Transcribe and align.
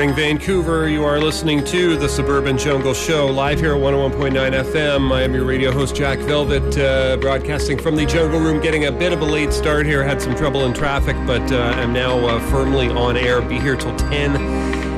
morning, 0.00 0.16
Vancouver. 0.16 0.88
You 0.88 1.04
are 1.04 1.20
listening 1.20 1.62
to 1.64 1.94
the 1.94 2.08
Suburban 2.08 2.56
Jungle 2.56 2.94
Show 2.94 3.26
live 3.26 3.60
here 3.60 3.74
at 3.74 3.80
101.9 3.82 4.32
FM. 4.32 5.12
I 5.12 5.24
am 5.24 5.34
your 5.34 5.44
radio 5.44 5.70
host, 5.72 5.94
Jack 5.94 6.18
Velvet, 6.20 6.78
uh, 6.78 7.18
broadcasting 7.18 7.76
from 7.76 7.96
the 7.96 8.06
Jungle 8.06 8.40
Room, 8.40 8.62
getting 8.62 8.86
a 8.86 8.92
bit 8.92 9.12
of 9.12 9.20
a 9.20 9.26
late 9.26 9.52
start 9.52 9.84
here. 9.84 10.02
Had 10.02 10.22
some 10.22 10.34
trouble 10.34 10.64
in 10.64 10.72
traffic, 10.72 11.16
but 11.26 11.52
uh, 11.52 11.74
I'm 11.76 11.92
now 11.92 12.16
uh, 12.26 12.40
firmly 12.48 12.88
on 12.88 13.18
air. 13.18 13.42
Be 13.42 13.58
here 13.58 13.76
till 13.76 13.94
10 13.94 14.36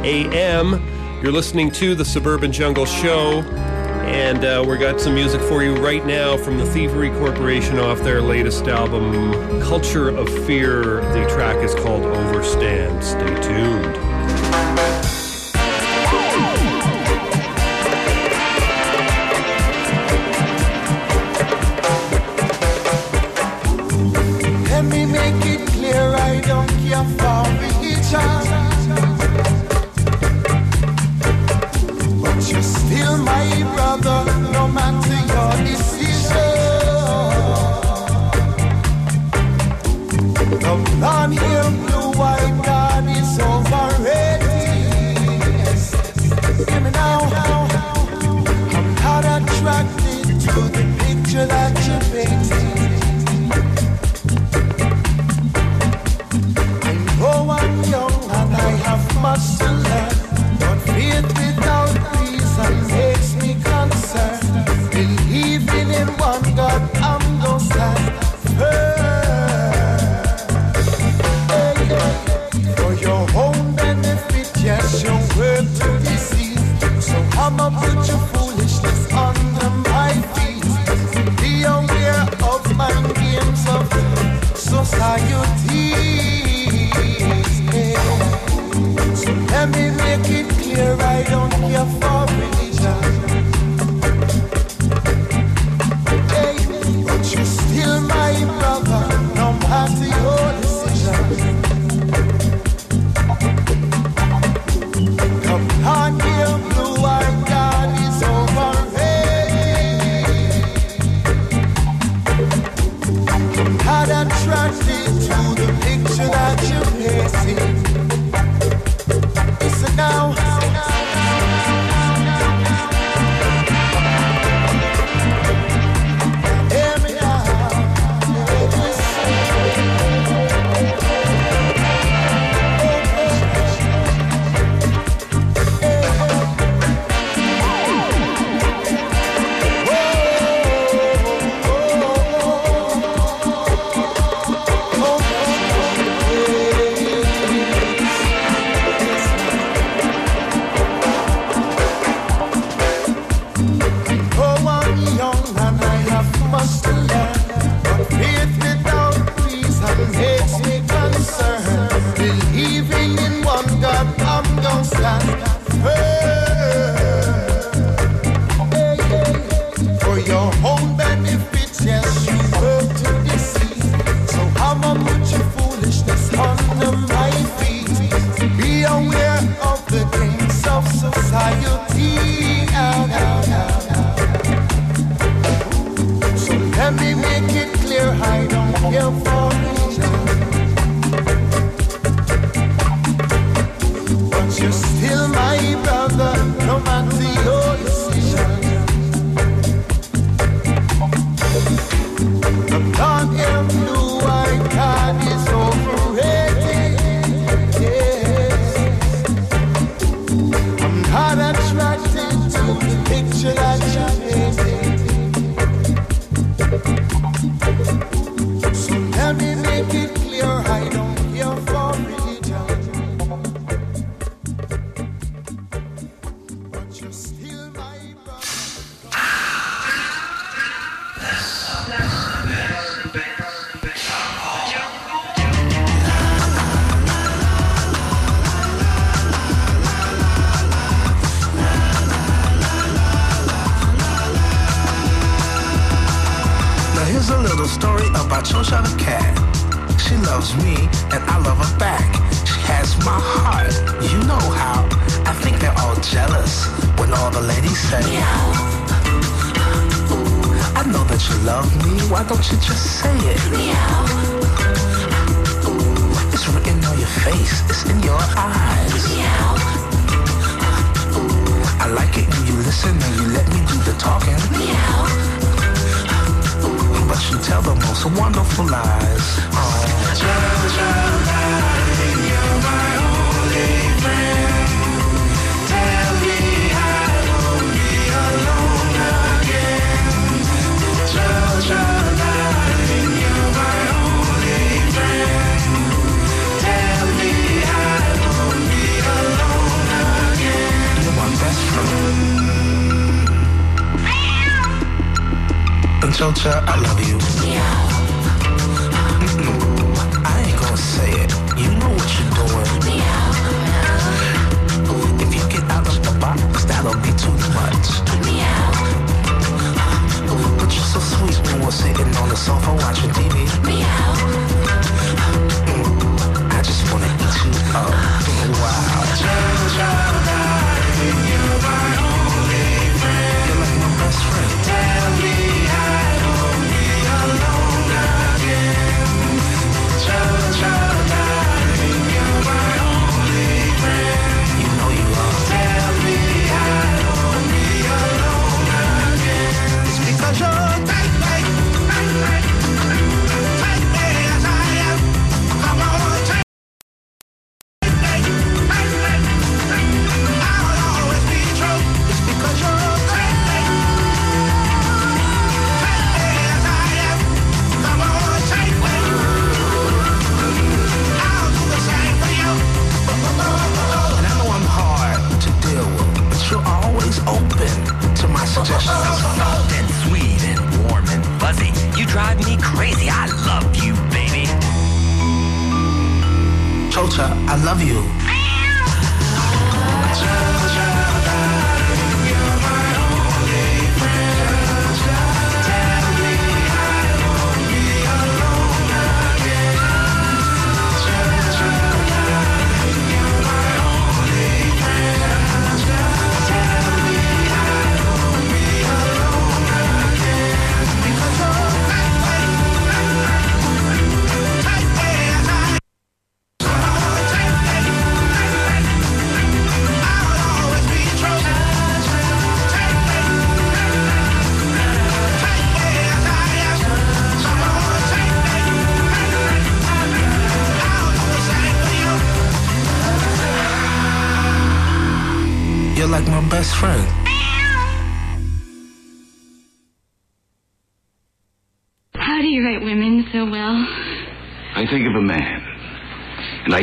a.m. 0.05 0.81
You're 1.21 1.33
listening 1.33 1.73
to 1.73 1.97
the 1.97 2.05
Suburban 2.05 2.53
Jungle 2.53 2.87
Show. 2.87 3.41
And 4.07 4.45
uh, 4.45 4.65
we 4.65 4.79
got 4.79 5.01
some 5.01 5.15
music 5.15 5.41
for 5.41 5.65
you 5.65 5.75
right 5.79 6.07
now 6.07 6.37
from 6.37 6.59
the 6.59 6.67
Thievery 6.67 7.11
Corporation 7.11 7.81
off 7.81 7.99
their 8.03 8.23
latest 8.23 8.69
album, 8.69 9.33
Culture 9.63 10.11
of 10.11 10.29
Fear. 10.47 11.01
The 11.13 11.29
track 11.29 11.57
is 11.57 11.75
called 11.75 12.05
Overstand. 12.05 13.03
Stay 13.03 13.43
tuned. 13.43 14.12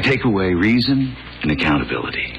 Take 0.10 0.24
away 0.25 0.56
reason 0.56 1.16
and 1.44 1.51
accountability. 1.51 2.38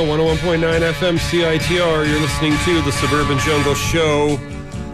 Michael, 0.00 0.16
101.9 0.24 0.92
FM 0.92 1.18
CITR. 1.18 2.08
You're 2.08 2.20
listening 2.20 2.56
to 2.64 2.80
The 2.82 2.92
Suburban 2.92 3.38
Jungle 3.40 3.74
Show. 3.74 4.36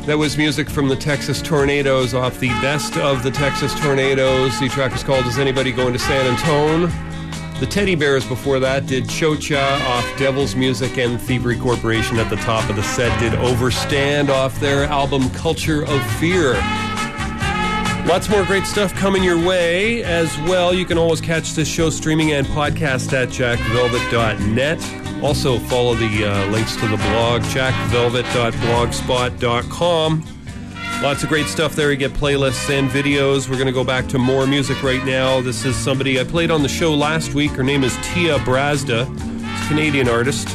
That 0.05 0.19
was 0.19 0.37
music 0.37 0.69
from 0.69 0.89
the 0.89 0.97
Texas 0.97 1.41
Tornados 1.41 2.13
off 2.13 2.41
the 2.41 2.49
best 2.61 2.97
of 2.97 3.23
the 3.23 3.31
Texas 3.31 3.73
Tornados. 3.75 4.59
The 4.59 4.69
track 4.69 4.93
is 4.95 5.05
called 5.05 5.25
Is 5.27 5.39
Anybody 5.39 5.71
Going 5.71 5.93
to 5.93 5.99
San 5.99 6.27
Antone? 6.27 6.91
The 7.61 7.67
Teddybears 7.67 8.29
before 8.29 8.59
that 8.59 8.87
did 8.87 9.05
Chocha 9.05 9.81
off 9.87 10.19
Devil's 10.19 10.57
Music 10.57 10.99
and 10.99 11.21
Thievery 11.21 11.57
Corporation 11.57 12.19
at 12.19 12.29
the 12.29 12.37
top 12.37 12.69
of 12.69 12.75
the 12.75 12.83
set 12.83 13.17
did 13.21 13.33
Overstand 13.35 14.29
off 14.29 14.59
their 14.59 14.87
album 14.87 15.31
Culture 15.31 15.85
of 15.85 16.05
Fear. 16.19 16.55
Lots 18.07 18.29
more 18.29 18.45
great 18.45 18.67
stuff 18.67 18.95
coming 18.95 19.25
your 19.25 19.45
way 19.45 20.05
as 20.05 20.37
well. 20.43 20.73
You 20.73 20.85
can 20.85 20.97
always 20.97 21.21
catch 21.21 21.55
this 21.55 21.67
show 21.67 21.91
streaming 21.91 22.33
and 22.33 22.47
podcast 22.47 23.13
at 23.13 23.31
jackvelvet.net. 23.31 24.96
Also, 25.23 25.59
follow 25.59 25.95
the 25.95 26.25
uh, 26.25 26.51
links 26.51 26.77
to 26.77 26.89
the 26.89 26.97
blog, 26.97 27.43
jackvelvet.blogspot.com. 27.43 30.25
Lots 31.03 31.23
of 31.23 31.29
great 31.29 31.47
stuff 31.47 31.75
there. 31.75 31.91
You 31.91 31.97
get 31.97 32.13
playlists 32.13 32.71
and 32.71 32.89
videos. 32.89 33.49
We're 33.49 33.57
going 33.57 33.67
to 33.67 33.73
go 33.73 33.85
back 33.85 34.07
to 34.09 34.19
more 34.19 34.47
music 34.47 34.83
right 34.83 35.05
now. 35.05 35.43
This 35.43 35.65
is 35.65 35.77
somebody 35.77 36.19
I 36.19 36.25
played 36.25 36.51
on 36.51 36.63
the 36.63 36.69
show 36.69 36.95
last 36.95 37.35
week. 37.35 37.51
Her 37.53 37.63
name 37.63 37.85
is 37.85 37.97
Tia 38.03 38.39
Brazda, 38.39 39.07
Canadian 39.69 40.09
artist. 40.09 40.49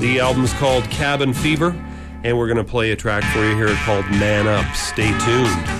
The 0.00 0.20
album's 0.20 0.54
called 0.54 0.84
Cabin 0.84 1.34
Fever, 1.34 1.76
and 2.24 2.38
we're 2.38 2.46
going 2.46 2.56
to 2.56 2.64
play 2.64 2.92
a 2.92 2.96
track 2.96 3.24
for 3.32 3.44
you 3.44 3.54
here 3.56 3.74
called 3.84 4.06
Man 4.12 4.46
Up. 4.46 4.74
Stay 4.74 5.10
tuned. 5.18 5.73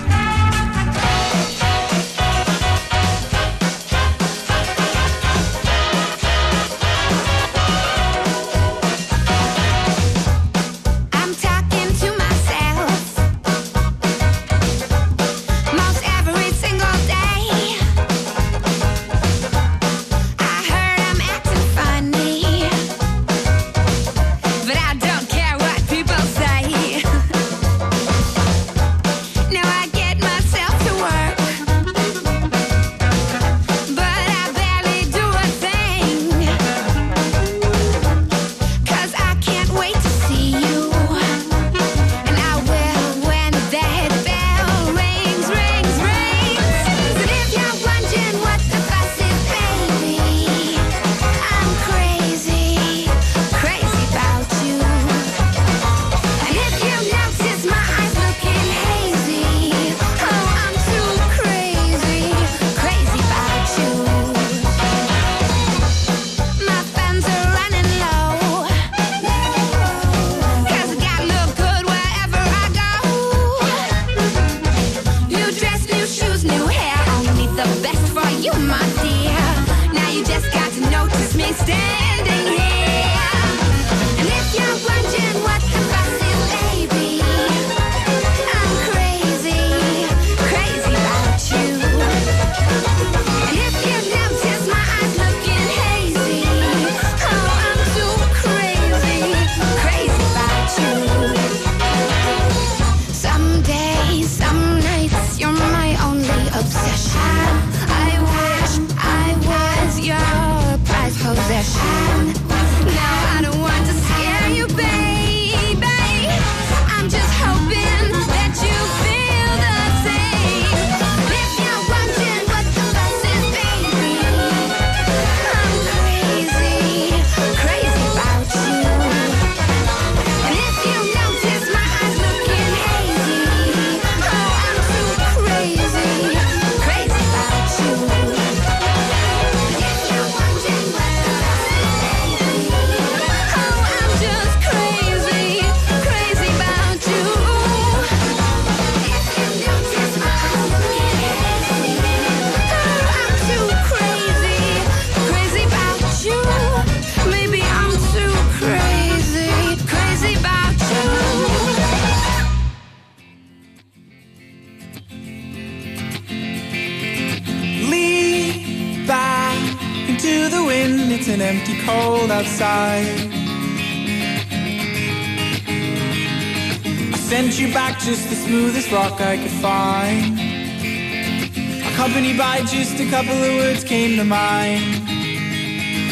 came 183.95 184.17
to 184.17 184.25
mind. 184.25 184.83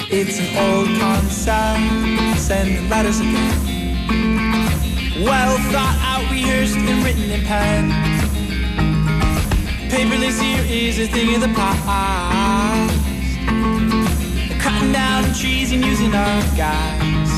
It's 0.10 0.40
an 0.40 0.50
old 0.66 0.88
concept, 1.02 2.40
sending 2.40 2.88
letters 2.90 3.20
again. 3.20 3.60
Well 5.28 5.58
thought 5.72 5.98
out, 6.12 6.24
rehearsed, 6.32 6.78
and 6.78 7.04
written 7.04 7.30
in 7.30 7.42
pen. 7.44 7.84
Paperless 9.92 10.40
here 10.42 10.66
is 10.66 10.98
a 10.98 11.08
thing 11.08 11.36
of 11.36 11.42
the 11.42 11.54
past. 11.60 12.96
Cutting 14.64 14.94
down 14.94 15.22
trees 15.34 15.74
and 15.74 15.84
using 15.84 16.14
our 16.16 16.42
guys. 16.56 17.32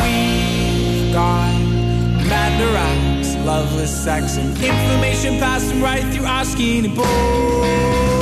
We've 0.00 1.12
got 1.12 1.52
Mandarins, 2.30 3.28
loveless 3.44 3.94
sex, 4.04 4.38
and 4.38 4.50
information 4.56 5.38
passing 5.38 5.82
right 5.82 6.04
through 6.14 6.24
our 6.24 6.46
skin 6.46 6.86
and 6.86 6.96
bones. 6.96 8.17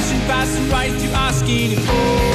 fast 0.00 0.26
passing 0.26 0.68
right 0.70 0.92
through 0.92 1.10
asking 1.10 1.72
you 1.72 1.76
for. 1.76 2.29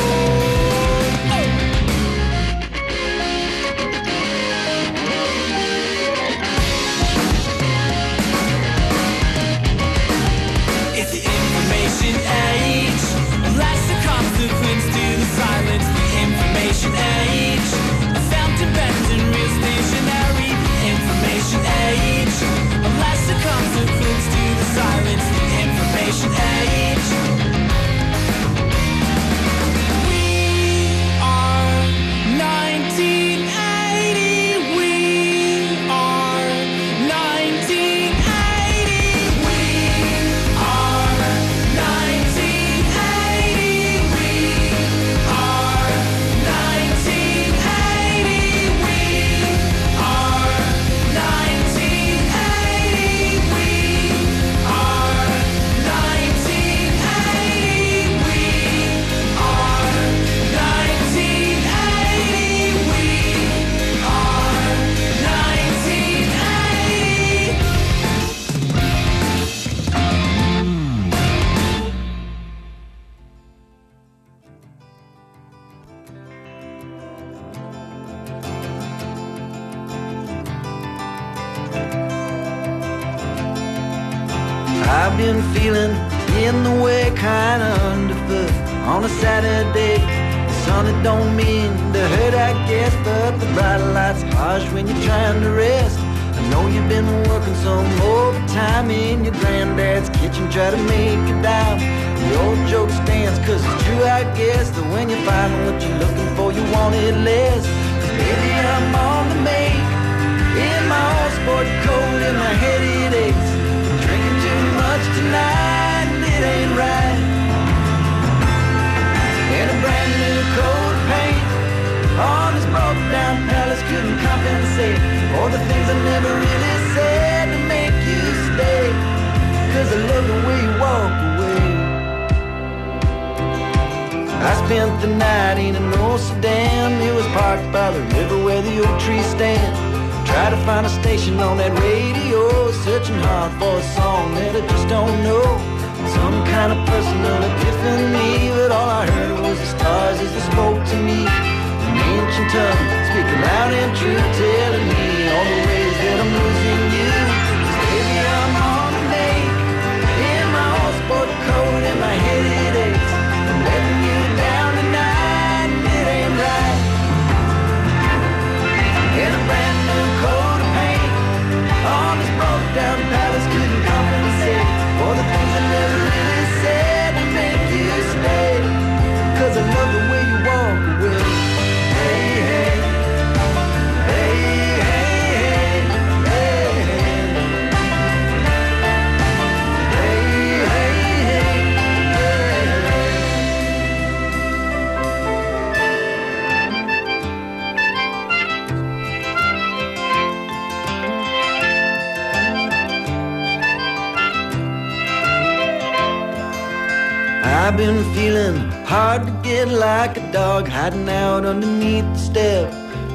Dog 210.36 210.68
hiding 210.68 211.08
out 211.08 211.46
underneath 211.46 212.04
the 212.12 212.20
step. 212.20 212.66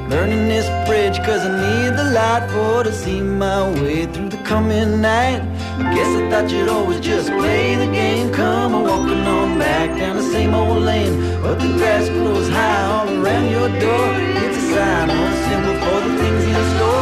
Learning 0.09 0.49
this 0.49 0.67
bridge 0.89 1.19
cause 1.19 1.43
I 1.45 1.53
need 1.65 1.93
the 2.01 2.07
light 2.19 2.49
for 2.51 2.83
to 2.83 2.93
see 2.95 3.21
my 3.21 3.69
way 3.83 4.07
through 4.07 4.31
the 4.31 4.43
coming 4.53 5.03
night. 5.03 5.43
I 5.81 5.95
guess 5.95 6.11
I 6.19 6.31
thought 6.31 6.51
you'd 6.51 6.71
always 6.71 6.99
just 6.99 7.29
play 7.29 7.75
the 7.75 7.93
game. 7.93 8.33
Come 8.33 8.75
on 8.75 8.85
walking 8.85 9.25
on 9.37 9.59
back 9.59 9.99
down 9.99 10.17
the 10.17 10.29
same 10.35 10.55
old 10.55 10.83
lane. 10.83 11.15
But 11.43 11.57
the 11.61 11.69
grass 11.77 12.09
grows 12.09 12.49
high 12.49 12.85
all 12.93 13.09
around 13.11 13.51
your 13.51 13.69
door. 13.85 14.09
It's 14.45 14.57
a 14.63 14.65
sign 14.73 15.11
a 15.11 15.21
symbol 15.47 15.77
for 15.83 15.99
the 16.07 16.13
things 16.21 16.45
in 16.45 16.65
store. 16.75 17.00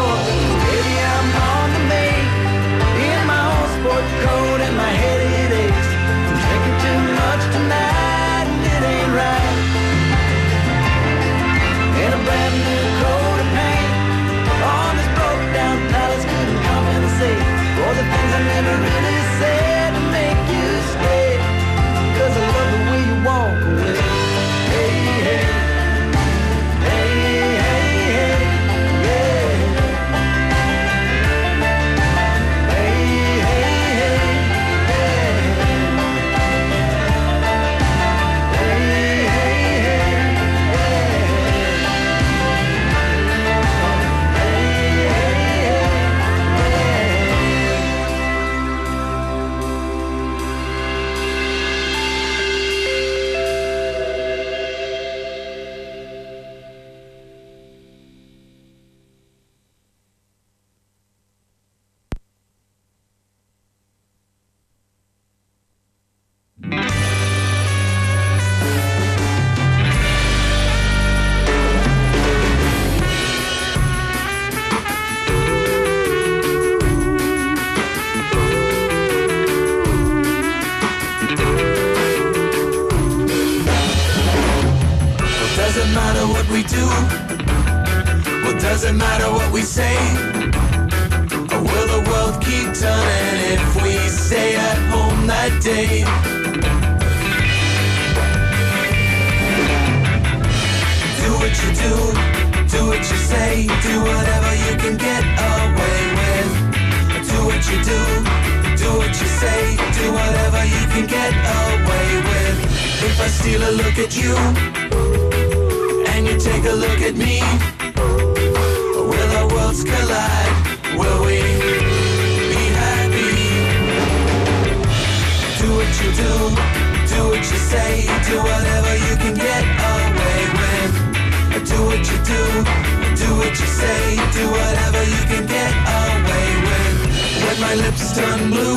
My 137.60 137.74
lips 137.74 138.14
turn 138.14 138.50
blue, 138.50 138.76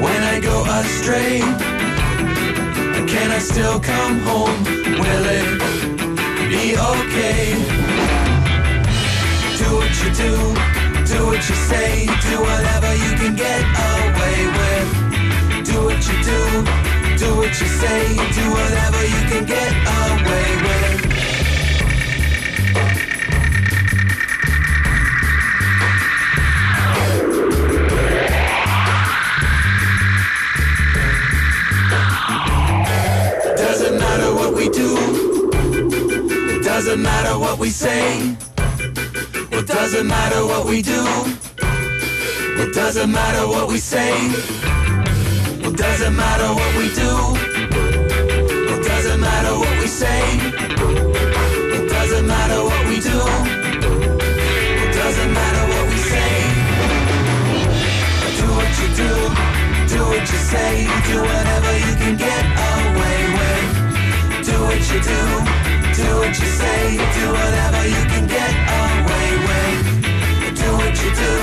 when 0.00 0.22
I 0.22 0.38
go 0.40 0.62
astray. 0.78 1.40
Can 3.08 3.30
I 3.32 3.38
still 3.40 3.80
come 3.80 4.20
home? 4.20 4.62
Will 5.02 5.26
it 5.38 5.58
be 6.48 6.76
okay? 6.92 7.54
Do 9.58 9.68
what 9.78 9.92
you 10.00 10.10
do, 10.24 10.32
do 11.12 11.26
what 11.26 11.42
you 11.48 11.56
say, 11.70 12.06
do 12.06 12.40
whatever 12.40 12.94
you 12.94 13.12
can 13.20 13.34
get 13.34 13.62
away 13.90 14.38
with. 14.58 15.66
Do 15.66 15.84
what 15.86 16.00
you 16.08 16.16
do, 16.22 16.40
do 17.18 17.36
what 17.36 17.52
you 17.60 17.68
say, 17.82 18.14
do 18.38 18.44
whatever 18.56 19.02
you 19.04 19.22
can 19.30 19.44
get 19.44 19.72
away 20.00 20.48
with. 20.66 21.07
Doesn't 36.78 37.02
matter 37.02 37.36
what 37.36 37.58
we 37.58 37.70
say. 37.70 38.36
It 39.50 39.66
doesn't 39.66 40.06
matter 40.06 40.46
what 40.46 40.64
we 40.64 40.80
do. 40.80 41.02
It 42.62 42.72
doesn't 42.72 43.10
matter 43.10 43.48
what 43.48 43.66
we 43.68 43.78
say. 43.78 44.14
It 45.66 45.76
doesn't 45.76 46.14
matter 46.14 46.54
what 46.54 46.72
we 46.78 46.86
do. 46.94 47.12
It 48.74 48.80
doesn't 48.86 49.20
matter 49.20 49.58
what 49.58 49.74
we 49.80 49.88
say. 49.88 50.22
It 51.78 51.88
doesn't 51.90 52.26
matter 52.28 52.62
what 52.62 52.86
we 52.86 53.00
do. 53.00 53.20
It 54.84 54.92
doesn't 54.94 55.32
matter 55.32 55.64
what 55.72 55.84
we 55.90 55.98
say. 56.12 56.32
Do 58.38 58.46
what 58.58 58.72
you 58.80 58.88
do. 59.02 59.12
Do 59.92 60.00
what 60.12 60.24
you 60.32 60.40
say. 60.52 60.86
Do 61.10 61.16
whatever 61.22 61.72
you 61.86 61.94
can 62.02 62.16
get 62.16 62.44
away 62.70 63.20
with 63.34 63.48
do 65.98 66.08
what 66.22 66.28
you 66.28 66.46
say, 66.46 66.96
do 67.18 67.24
whatever 67.38 67.82
you 67.94 68.02
can 68.12 68.24
get 68.28 68.54
away 68.82 69.30
with. 69.48 69.84
Do 70.60 70.68
what 70.78 70.94
you 71.02 71.10
do, 71.22 71.34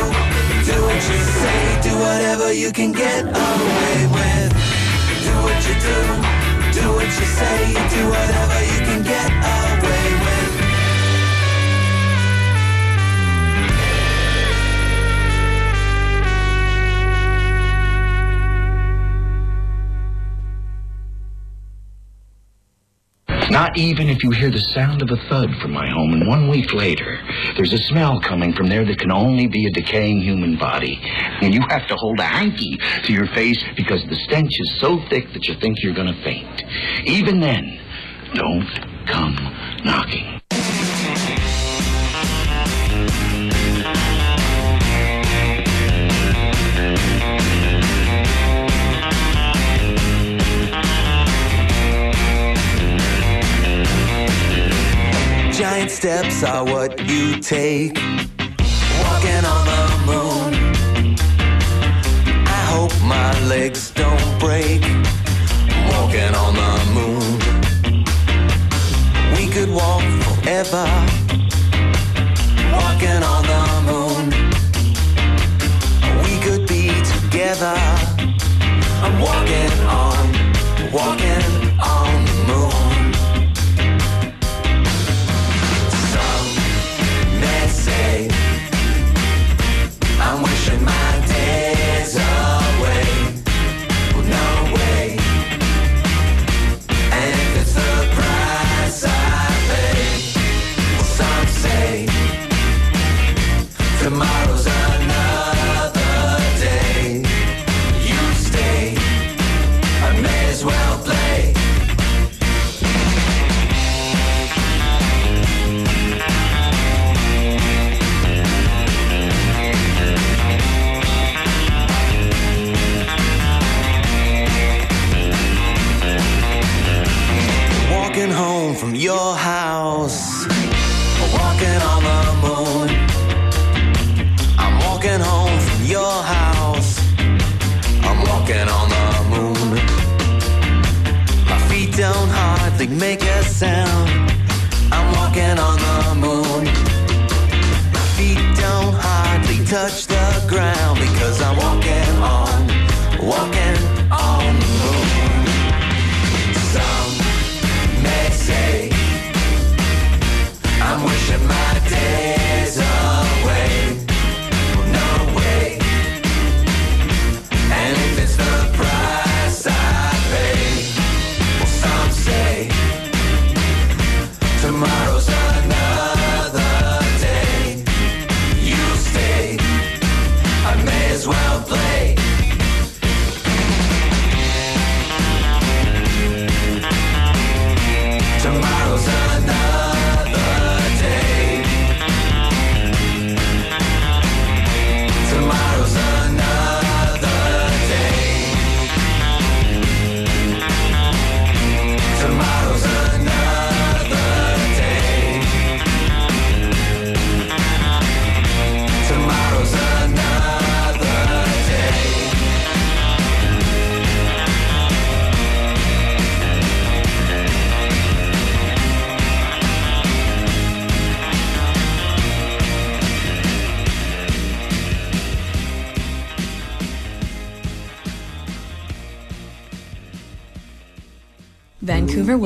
do 0.70 0.76
what 0.88 1.02
you 1.12 1.20
say, 1.41 1.62
do 1.84 1.94
whatever 2.00 2.54
you 2.54 2.72
can 2.72 2.91
get 2.94 3.24
away 3.26 3.96
with. 4.15 4.52
Do 5.26 5.34
what 5.46 5.60
you 5.68 5.76
do, 5.88 6.00
do 6.80 6.86
what 6.98 7.12
you 7.20 7.28
say, 7.39 7.60
do 7.96 8.02
whatever 8.15 8.60
you 8.72 8.80
can 8.88 9.04
get 9.04 9.30
away 9.30 9.80
with. 9.82 9.85
Not 23.56 23.78
even 23.78 24.10
if 24.10 24.22
you 24.22 24.32
hear 24.32 24.52
the 24.52 24.60
sound 24.60 25.02
of 25.02 25.10
a 25.10 25.15
thud 25.30 25.50
from 25.62 25.72
my 25.72 25.89
home, 25.89 26.12
and 26.12 26.28
one 26.28 26.50
week 26.50 26.74
later, 26.74 27.22
there's 27.56 27.72
a 27.72 27.78
smell 27.78 28.20
coming 28.20 28.52
from 28.52 28.68
there 28.68 28.84
that 28.84 29.00
can 29.00 29.13
only 29.13 29.48
be 29.48 29.65
a 29.65 29.72
decaying 29.72 30.20
human 30.20 30.58
body. 30.58 31.00
And 31.39 31.54
you 31.54 31.62
have 31.70 31.88
to 31.88 31.96
hold 31.96 32.20
a 32.20 32.24
hanky 32.24 32.78
to 33.04 33.13
your 33.13 33.28
face 33.28 33.63
because 33.78 34.04
the 34.10 34.15
stench 34.26 34.60
is 34.60 34.78
so 34.82 35.00
thick 35.10 35.32
that 35.32 35.48
you 35.48 35.56
think 35.62 35.82
you're 35.82 35.94
going 35.94 36.13
to 36.13 36.22
faint. 36.22 36.63
Even 37.06 37.39
then, 37.39 37.80
don't 38.34 38.68
come 39.08 39.36
knocking. 39.86 40.35
Giant 55.86 55.98
steps 55.98 56.43
are 56.43 56.65
what 56.65 57.00
you 57.08 57.39
take. 57.39 57.95
Walking 59.04 59.45
on 59.45 59.65
the 59.71 59.84
moon. 60.10 60.54
I 62.48 62.62
hope 62.74 62.91
my 63.04 63.32
legs 63.45 63.91
don't 63.91 64.39
break. 64.39 64.82
Walking 65.91 66.34
on 66.43 66.56
the 66.56 66.74
moon. 66.98 67.38
We 69.36 69.48
could 69.54 69.69
walk 69.69 70.02
forever. 70.24 70.88
Walking 72.74 73.21
on 73.34 73.43
the 73.54 73.63
moon. 73.89 74.26
We 76.24 76.34
could 76.45 76.67
be 76.67 76.89
together. 77.13 77.78
I'm 79.04 79.19
walking 79.19 79.80
on, 79.86 80.26
walking 80.91 81.44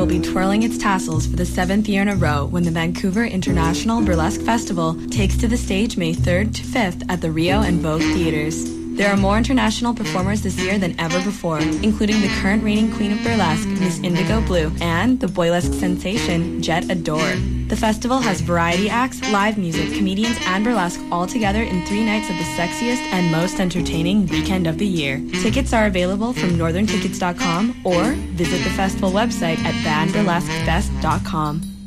be 0.09 0.19
twirling 0.19 0.63
its 0.63 0.79
tassels 0.79 1.27
for 1.27 1.35
the 1.35 1.45
seventh 1.45 1.87
year 1.87 2.01
in 2.01 2.09
a 2.09 2.15
row 2.15 2.45
when 2.45 2.63
the 2.63 2.71
Vancouver 2.71 3.25
International 3.25 4.01
Burlesque 4.01 4.41
Festival 4.41 4.95
takes 5.09 5.37
to 5.37 5.47
the 5.47 5.55
stage 5.55 5.97
May 5.97 6.15
3rd 6.15 6.55
to 6.55 6.63
5th 6.63 7.05
at 7.09 7.21
the 7.21 7.29
Rio 7.29 7.61
and 7.61 7.79
Vogue 7.79 8.01
Theaters. 8.01 8.65
There 8.97 9.11
are 9.11 9.15
more 9.15 9.37
international 9.37 9.93
performers 9.93 10.41
this 10.41 10.57
year 10.57 10.79
than 10.79 10.99
ever 10.99 11.21
before, 11.23 11.59
including 11.59 12.21
the 12.21 12.35
current 12.41 12.63
reigning 12.63 12.91
queen 12.91 13.11
of 13.11 13.23
burlesque, 13.23 13.67
Miss 13.67 13.99
Indigo 13.99 14.41
Blue, 14.41 14.71
and 14.81 15.19
the 15.19 15.27
boylesque 15.27 15.79
sensation, 15.79 16.59
Jett 16.63 16.89
Adore. 16.89 17.58
The 17.69 17.77
festival 17.77 18.17
has 18.17 18.41
variety 18.41 18.89
acts, 18.89 19.21
live 19.31 19.59
music, 19.59 19.93
comedians, 19.95 20.37
and 20.47 20.63
burlesque 20.63 20.99
all 21.11 21.27
together 21.27 21.61
in 21.61 21.85
three 21.85 22.03
nights 22.03 22.27
of 22.27 22.35
the 22.35 22.43
sexiest 22.43 23.03
and 23.13 23.31
most 23.31 23.59
entertaining 23.59 24.25
weekend 24.25 24.65
of 24.65 24.79
the 24.79 24.87
year. 24.87 25.21
Tickets 25.43 25.71
are 25.71 25.85
available 25.85 26.33
from 26.33 26.57
northerntickets.com 26.57 27.81
or 27.85 28.13
visit 28.33 28.63
the 28.63 28.71
festival 28.71 29.11
website 29.11 29.59
at 29.59 29.75
vanburlesquefest.com. 29.85 31.78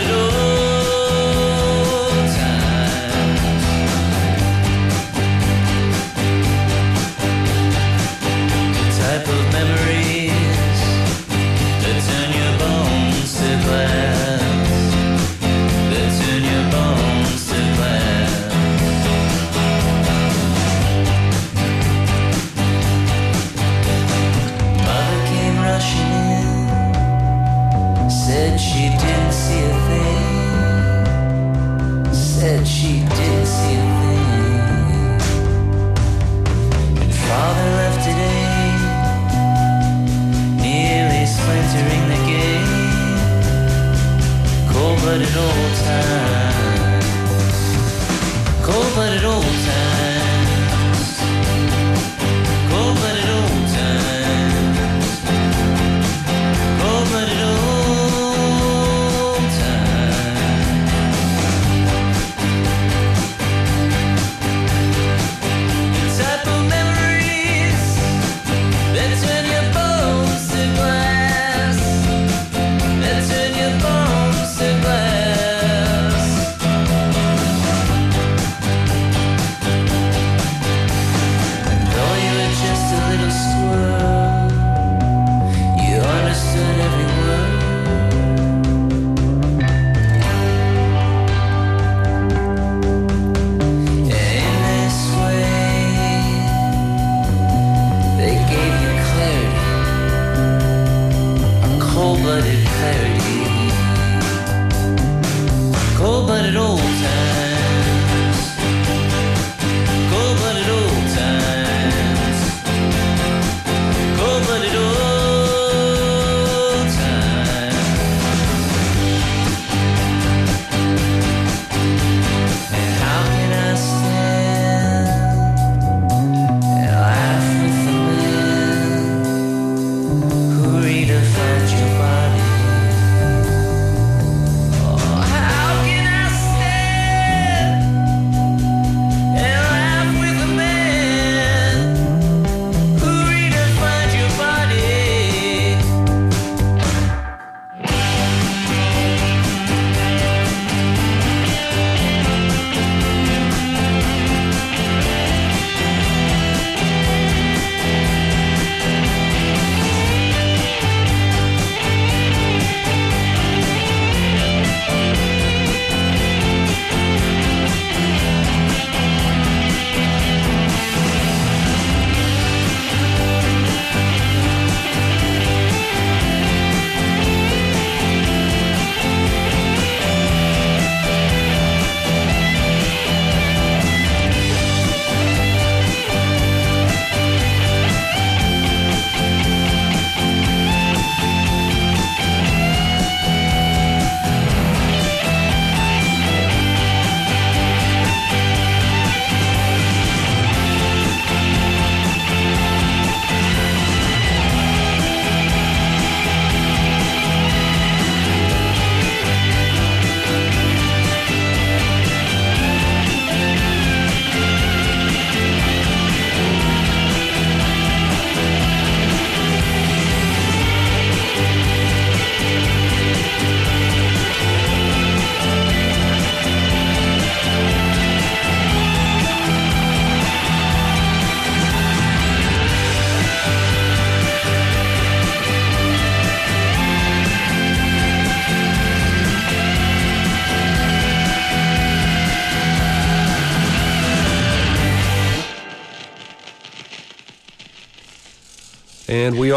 it 0.00 0.10
all. 0.10 0.27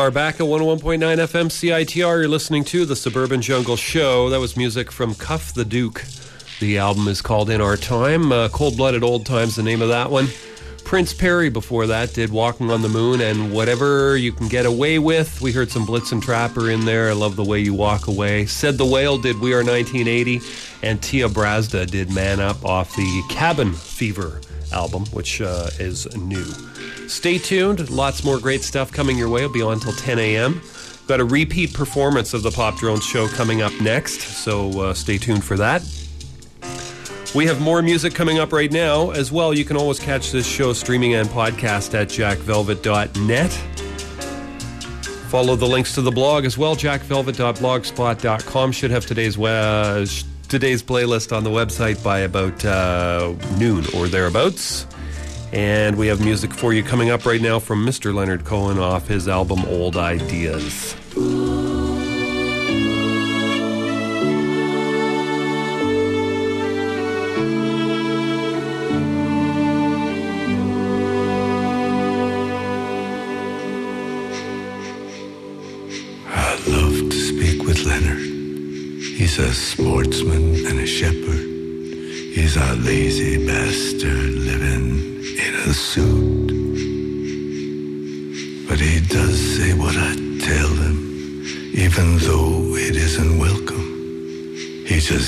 Are 0.01 0.09
back 0.09 0.35
at 0.39 0.47
101.9 0.47 0.97
FM 0.99 1.45
CITR. 1.45 1.95
You're 1.95 2.27
listening 2.27 2.63
to 2.63 2.85
the 2.85 2.95
Suburban 2.95 3.39
Jungle 3.39 3.75
Show. 3.75 4.29
That 4.29 4.39
was 4.39 4.57
music 4.57 4.91
from 4.91 5.13
Cuff 5.13 5.53
the 5.53 5.63
Duke. 5.63 6.03
The 6.59 6.79
album 6.79 7.07
is 7.07 7.21
called 7.21 7.51
In 7.51 7.61
Our 7.61 7.77
Time. 7.77 8.31
Uh, 8.31 8.49
Cold 8.49 8.77
Blooded 8.77 9.03
Old 9.03 9.27
Times, 9.27 9.55
the 9.55 9.61
name 9.61 9.79
of 9.79 9.89
that 9.89 10.09
one. 10.09 10.27
Prince 10.83 11.13
Perry 11.13 11.51
before 11.51 11.85
that 11.85 12.15
did 12.15 12.31
Walking 12.31 12.71
on 12.71 12.81
the 12.81 12.89
Moon 12.89 13.21
and 13.21 13.53
Whatever 13.53 14.17
You 14.17 14.31
Can 14.31 14.47
Get 14.47 14.65
Away 14.65 14.97
With. 14.97 15.39
We 15.39 15.51
heard 15.51 15.69
some 15.69 15.85
Blitzen 15.85 16.19
Trapper 16.19 16.71
in 16.71 16.83
there. 16.85 17.11
I 17.11 17.13
love 17.13 17.35
the 17.35 17.45
way 17.45 17.59
you 17.59 17.75
walk 17.75 18.07
away. 18.07 18.47
Said 18.47 18.79
the 18.79 18.85
Whale 18.87 19.19
did 19.19 19.39
We 19.39 19.53
Are 19.53 19.63
1980. 19.63 20.41
And 20.81 20.99
Tia 20.99 21.29
Brazda 21.29 21.85
did 21.85 22.11
Man 22.11 22.39
Up 22.39 22.65
off 22.65 22.95
the 22.95 23.23
Cabin 23.29 23.71
Fever 23.71 24.41
album, 24.73 25.05
which 25.11 25.41
uh, 25.41 25.69
is 25.77 26.07
new. 26.17 26.70
Stay 27.11 27.37
tuned. 27.37 27.89
Lots 27.89 28.23
more 28.23 28.39
great 28.39 28.61
stuff 28.61 28.89
coming 28.89 29.17
your 29.17 29.27
way. 29.27 29.41
It'll 29.41 29.51
be 29.53 29.61
on 29.61 29.73
until 29.73 29.91
10 29.91 30.17
a.m. 30.17 30.61
Got 31.07 31.19
a 31.19 31.25
repeat 31.25 31.73
performance 31.73 32.33
of 32.33 32.41
the 32.41 32.51
Pop 32.51 32.77
Drones 32.77 33.03
show 33.03 33.27
coming 33.27 33.61
up 33.61 33.73
next, 33.81 34.21
so 34.21 34.79
uh, 34.79 34.93
stay 34.93 35.17
tuned 35.17 35.43
for 35.43 35.57
that. 35.57 35.83
We 37.35 37.45
have 37.47 37.59
more 37.59 37.81
music 37.81 38.15
coming 38.15 38.39
up 38.39 38.53
right 38.53 38.71
now 38.71 39.11
as 39.11 39.29
well. 39.29 39.53
You 39.53 39.65
can 39.65 39.75
always 39.75 39.99
catch 39.99 40.31
this 40.31 40.47
show 40.47 40.71
streaming 40.71 41.15
and 41.15 41.27
podcast 41.27 41.93
at 41.93 42.07
jackvelvet.net. 42.07 43.51
Follow 45.29 45.57
the 45.57 45.67
links 45.67 45.93
to 45.95 46.01
the 46.01 46.11
blog 46.11 46.45
as 46.45 46.57
well. 46.57 46.77
jackvelvet.blogspot.com 46.77 48.71
should 48.71 48.91
have 48.91 49.05
today's 49.05 49.37
uh, 49.37 50.05
today's 50.47 50.81
playlist 50.81 51.35
on 51.35 51.43
the 51.43 51.49
website 51.49 52.01
by 52.01 52.19
about 52.19 52.63
uh, 52.63 53.33
noon 53.57 53.83
or 53.95 54.07
thereabouts. 54.07 54.85
And 55.51 55.97
we 55.97 56.07
have 56.07 56.21
music 56.21 56.53
for 56.53 56.73
you 56.73 56.83
coming 56.83 57.09
up 57.09 57.25
right 57.25 57.41
now 57.41 57.59
from 57.59 57.85
Mr. 57.85 58.13
Leonard 58.13 58.45
Cohen 58.45 58.79
off 58.79 59.07
his 59.07 59.27
album 59.27 59.65
Old 59.65 59.97
Ideas. 59.97 60.95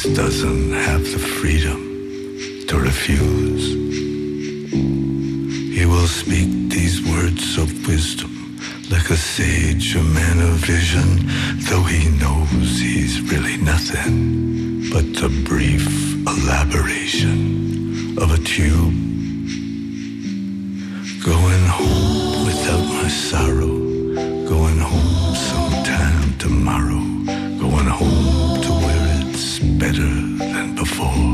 Just 0.03 0.15
doesn't 0.15 0.71
have 0.71 1.03
the 1.03 1.19
freedom 1.19 1.79
to 2.67 2.77
refuse. 2.77 3.73
He 5.77 5.85
will 5.85 6.07
speak 6.07 6.49
these 6.69 7.01
words 7.09 7.57
of 7.57 7.87
wisdom 7.87 8.57
like 8.89 9.09
a 9.09 9.15
sage, 9.15 9.95
a 9.95 10.03
man 10.03 10.39
of 10.41 10.55
vision, 10.65 11.07
though 11.69 11.83
he 11.83 12.09
knows 12.17 12.79
he's 12.79 13.21
really 13.31 13.57
nothing 13.57 14.89
but 14.91 15.05
the 15.21 15.29
brief 15.45 15.87
elaboration 16.27 18.17
of 18.17 18.31
a 18.31 18.37
tube. 18.43 18.93
Going 21.23 21.65
home 21.79 22.45
without 22.45 22.85
my 23.01 23.07
sorrow, 23.07 23.75
going 24.49 24.79
home 24.79 25.35
sometime 25.35 26.37
tomorrow, 26.39 27.01
going 27.59 27.87
home 27.87 28.42
than 29.93 30.75
before. 30.75 31.32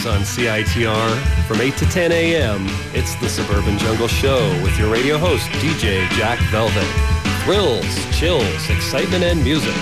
Mornings 0.00 0.06
on 0.06 0.44
CITR 0.44 1.46
from 1.46 1.60
8 1.60 1.76
to 1.76 1.86
10 1.86 2.12
a.m. 2.12 2.66
It's 2.94 3.14
the 3.16 3.28
Suburban 3.28 3.78
Jungle 3.78 4.08
Show 4.08 4.48
with 4.62 4.78
your 4.78 4.90
radio 4.90 5.18
host, 5.18 5.46
DJ 5.62 6.08
Jack 6.10 6.38
Velvet. 6.50 6.86
Thrills, 7.44 7.84
chills, 8.16 8.70
excitement, 8.70 9.24
and 9.24 9.42
music. 9.42 9.74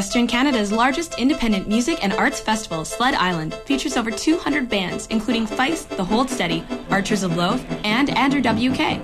Western 0.00 0.26
Canada's 0.26 0.72
largest 0.72 1.18
independent 1.18 1.68
music 1.68 2.02
and 2.02 2.14
arts 2.14 2.40
festival, 2.40 2.86
Sled 2.86 3.12
Island, 3.12 3.52
features 3.66 3.98
over 3.98 4.10
200 4.10 4.66
bands, 4.66 5.06
including 5.08 5.46
Feist, 5.46 5.94
The 5.94 6.02
Hold 6.02 6.30
Steady, 6.30 6.64
Archers 6.88 7.22
of 7.22 7.36
Loaf, 7.36 7.62
and 7.84 8.08
Andrew 8.16 8.40
WK. 8.40 8.98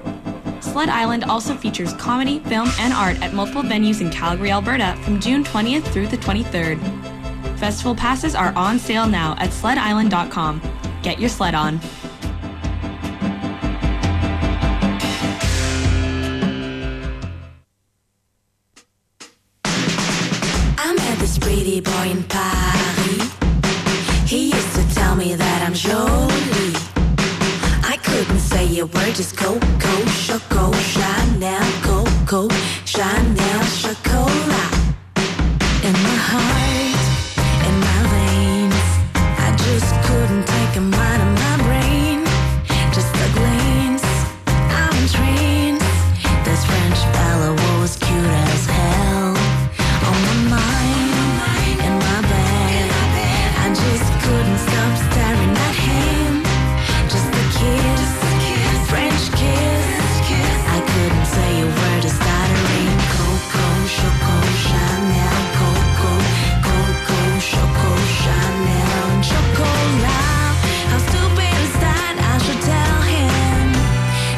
Sled 0.63 0.89
Island 0.89 1.25
also 1.25 1.55
features 1.55 1.93
comedy, 1.93 2.39
film, 2.39 2.71
and 2.81 2.95
art 2.95 3.21
at 3.21 3.35
multiple 3.35 3.61
venues 3.61 4.01
in 4.01 4.09
Calgary, 4.09 4.51
Alberta 4.51 4.99
from 5.03 5.21
June 5.21 5.45
20th 5.45 5.85
through 5.93 6.07
the 6.07 6.17
23rd. 6.17 6.79
Festival 7.59 7.95
passes 7.95 8.35
are 8.35 8.55
on 8.57 8.79
sale 8.79 9.07
now 9.07 9.37
at 9.39 9.51
sledisland.com. 9.51 10.63
Get 11.03 11.21
your 11.21 11.29
sled 11.29 11.55
on. 11.55 11.79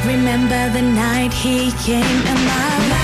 Remember 0.09 0.70
the 0.70 0.80
night 0.80 1.34
he 1.34 1.70
came 1.72 2.02
in 2.02 2.38
my 2.46 2.88
life 2.88 2.97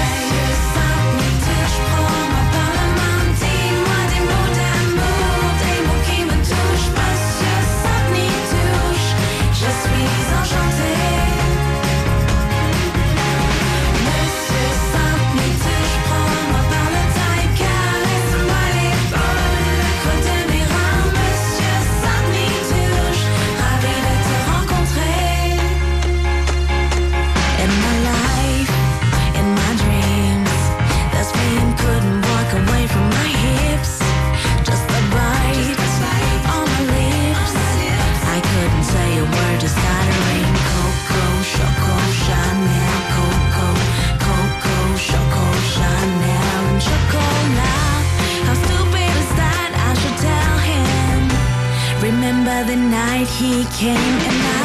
the 52.66 52.76
night 52.76 53.26
he 53.26 53.64
came 53.76 53.96
and 53.96 54.60
I 54.60 54.63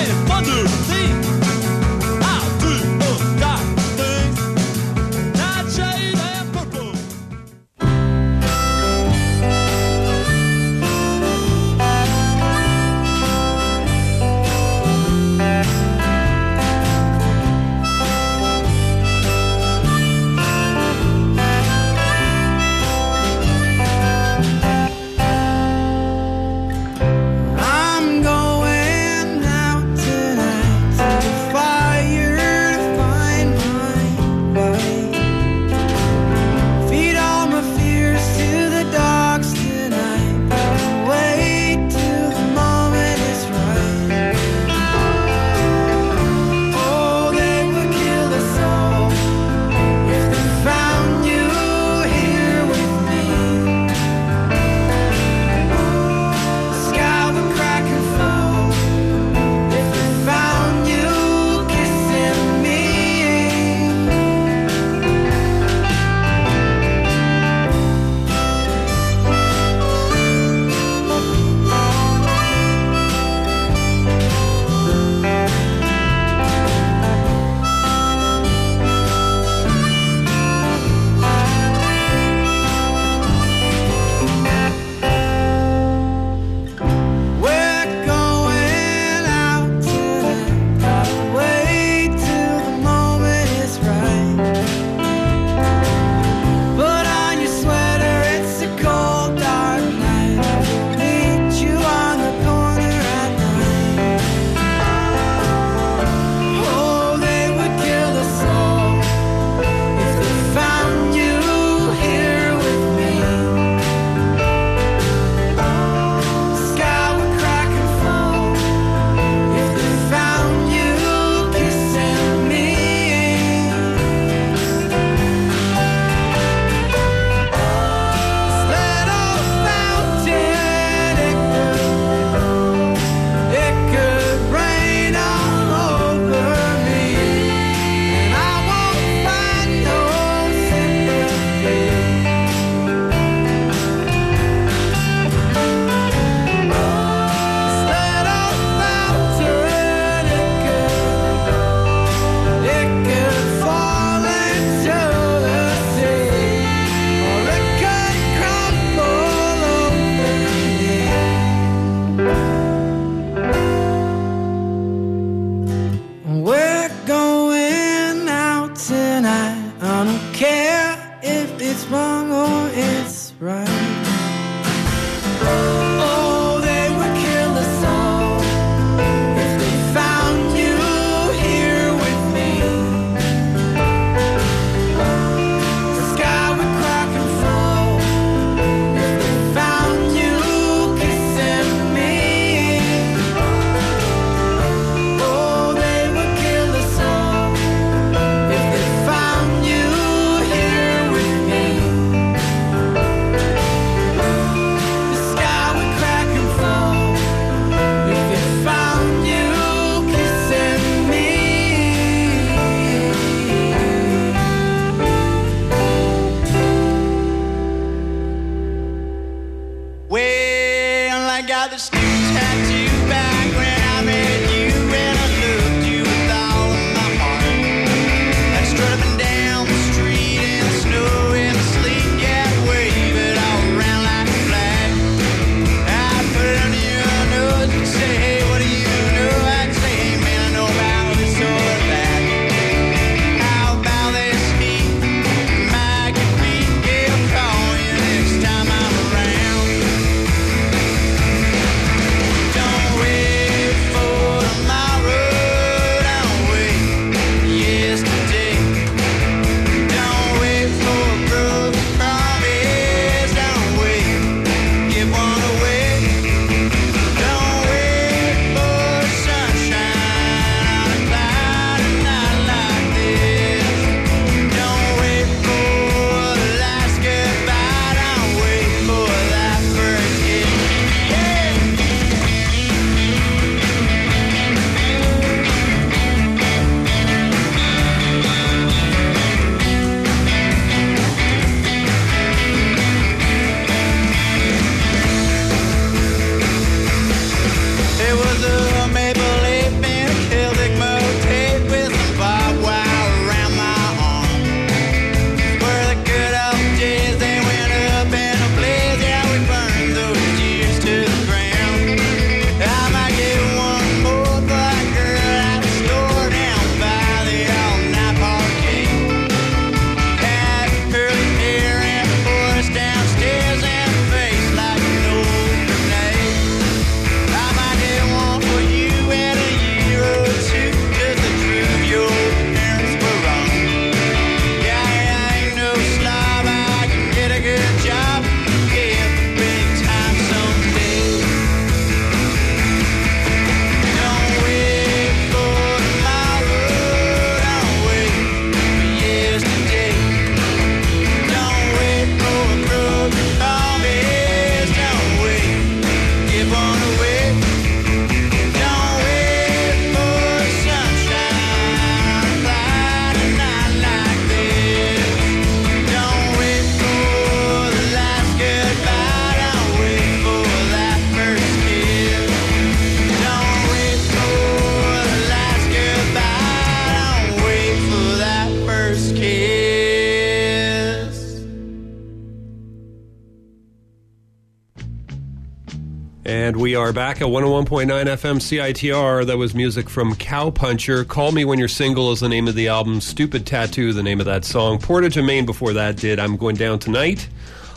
And 386.51 386.61
we 386.61 386.75
are 386.75 386.93
back 386.93 387.21
at 387.21 387.29
101.9 387.29 387.87
FM 387.87 388.41
CITR. 388.41 389.25
That 389.25 389.39
was 389.39 389.55
music 389.55 389.89
from 389.89 390.17
Cowpuncher. 390.17 391.07
Call 391.07 391.31
Me 391.31 391.45
When 391.45 391.61
You're 391.61 391.69
Single 391.69 392.11
is 392.11 392.19
the 392.19 392.29
name 392.29 392.49
of 392.49 392.57
the 392.57 392.67
album. 392.67 393.01
Stupid 393.01 393.47
Tattoo, 393.47 393.93
the 393.93 394.03
name 394.03 394.19
of 394.19 394.27
that 394.27 394.45
song. 394.45 394.81
Portage 394.81 395.17
and 395.17 395.29
Maine 395.29 395.47
before 395.47 395.73
that 395.75 395.97
did 395.97 396.19
I'm 396.19 396.37
Going 396.37 396.57
Down 396.57 396.81
Tonight. 396.81 397.29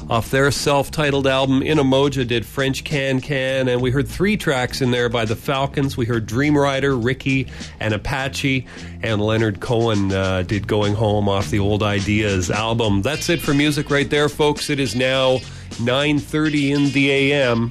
Off 0.09 0.31
their 0.31 0.49
self 0.49 0.89
titled 0.89 1.27
album, 1.27 1.61
Inamoja 1.61 2.27
did 2.27 2.47
French 2.47 2.83
Can 2.83 3.21
Can. 3.21 3.67
And 3.67 3.79
we 3.79 3.91
heard 3.91 4.07
three 4.07 4.37
tracks 4.37 4.81
in 4.81 4.89
there 4.89 5.07
by 5.07 5.25
the 5.25 5.35
Falcons. 5.35 5.95
We 5.95 6.07
heard 6.07 6.25
Dream 6.25 6.57
Rider, 6.57 6.97
Ricky, 6.97 7.49
and 7.79 7.93
Apache. 7.93 8.65
And 9.03 9.21
Leonard 9.21 9.59
Cohen 9.59 10.11
uh, 10.11 10.41
did 10.41 10.67
Going 10.67 10.95
Home 10.95 11.29
off 11.29 11.51
the 11.51 11.59
Old 11.59 11.83
Ideas 11.83 12.49
album. 12.49 13.03
That's 13.03 13.29
it 13.29 13.39
for 13.39 13.53
music 13.53 13.91
right 13.91 14.09
there, 14.09 14.29
folks. 14.29 14.71
It 14.71 14.79
is 14.79 14.95
now 14.95 15.37
9.30 15.77 16.75
in 16.75 16.91
the 16.91 17.11
a.m 17.11 17.69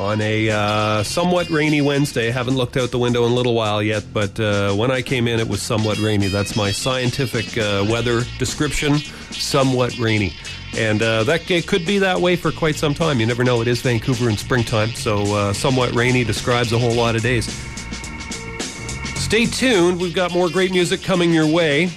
on 0.00 0.18
a 0.22 0.48
uh, 0.48 1.02
somewhat 1.02 1.50
rainy 1.50 1.82
Wednesday. 1.82 2.30
Haven't 2.30 2.56
looked 2.56 2.78
out 2.78 2.90
the 2.90 2.98
window 2.98 3.26
in 3.26 3.32
a 3.32 3.34
little 3.34 3.54
while 3.54 3.82
yet, 3.82 4.02
but 4.14 4.40
uh, 4.40 4.72
when 4.72 4.90
I 4.90 5.02
came 5.02 5.28
in, 5.28 5.38
it 5.38 5.46
was 5.46 5.60
somewhat 5.60 5.98
rainy. 5.98 6.28
That's 6.28 6.56
my 6.56 6.72
scientific 6.72 7.58
uh, 7.58 7.86
weather 7.88 8.22
description 8.38 8.96
somewhat 9.30 9.98
rainy. 9.98 10.32
And 10.76 11.02
uh, 11.02 11.24
that 11.24 11.50
it 11.50 11.66
could 11.66 11.84
be 11.84 11.98
that 11.98 12.18
way 12.18 12.34
for 12.34 12.50
quite 12.50 12.76
some 12.76 12.94
time. 12.94 13.20
You 13.20 13.26
never 13.26 13.44
know. 13.44 13.60
It 13.60 13.68
is 13.68 13.82
Vancouver 13.82 14.30
in 14.30 14.38
springtime, 14.38 14.90
so 14.90 15.18
uh, 15.34 15.52
somewhat 15.52 15.94
rainy 15.94 16.24
describes 16.24 16.72
a 16.72 16.78
whole 16.78 16.94
lot 16.94 17.14
of 17.14 17.22
days. 17.22 17.46
Stay 19.16 19.44
tuned. 19.44 20.00
We've 20.00 20.14
got 20.14 20.32
more 20.32 20.48
great 20.48 20.72
music 20.72 21.02
coming 21.02 21.30
your 21.30 21.46
way. 21.46 21.90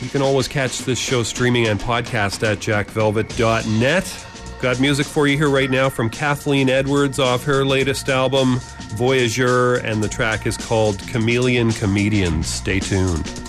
You 0.00 0.08
can 0.10 0.22
always 0.22 0.46
catch 0.46 0.78
this 0.80 0.98
show 0.98 1.24
streaming 1.24 1.66
and 1.66 1.80
podcast 1.80 2.48
at 2.48 2.58
jackvelvet.net. 2.58 4.31
Got 4.62 4.78
music 4.78 5.06
for 5.06 5.26
you 5.26 5.36
here 5.36 5.50
right 5.50 5.68
now 5.68 5.90
from 5.90 6.08
Kathleen 6.08 6.70
Edwards 6.70 7.18
off 7.18 7.42
her 7.42 7.64
latest 7.64 8.08
album, 8.08 8.60
Voyageur, 8.94 9.80
and 9.82 10.00
the 10.00 10.08
track 10.08 10.46
is 10.46 10.56
called 10.56 11.00
Chameleon 11.08 11.72
Comedians. 11.72 12.46
Stay 12.46 12.78
tuned. 12.78 13.41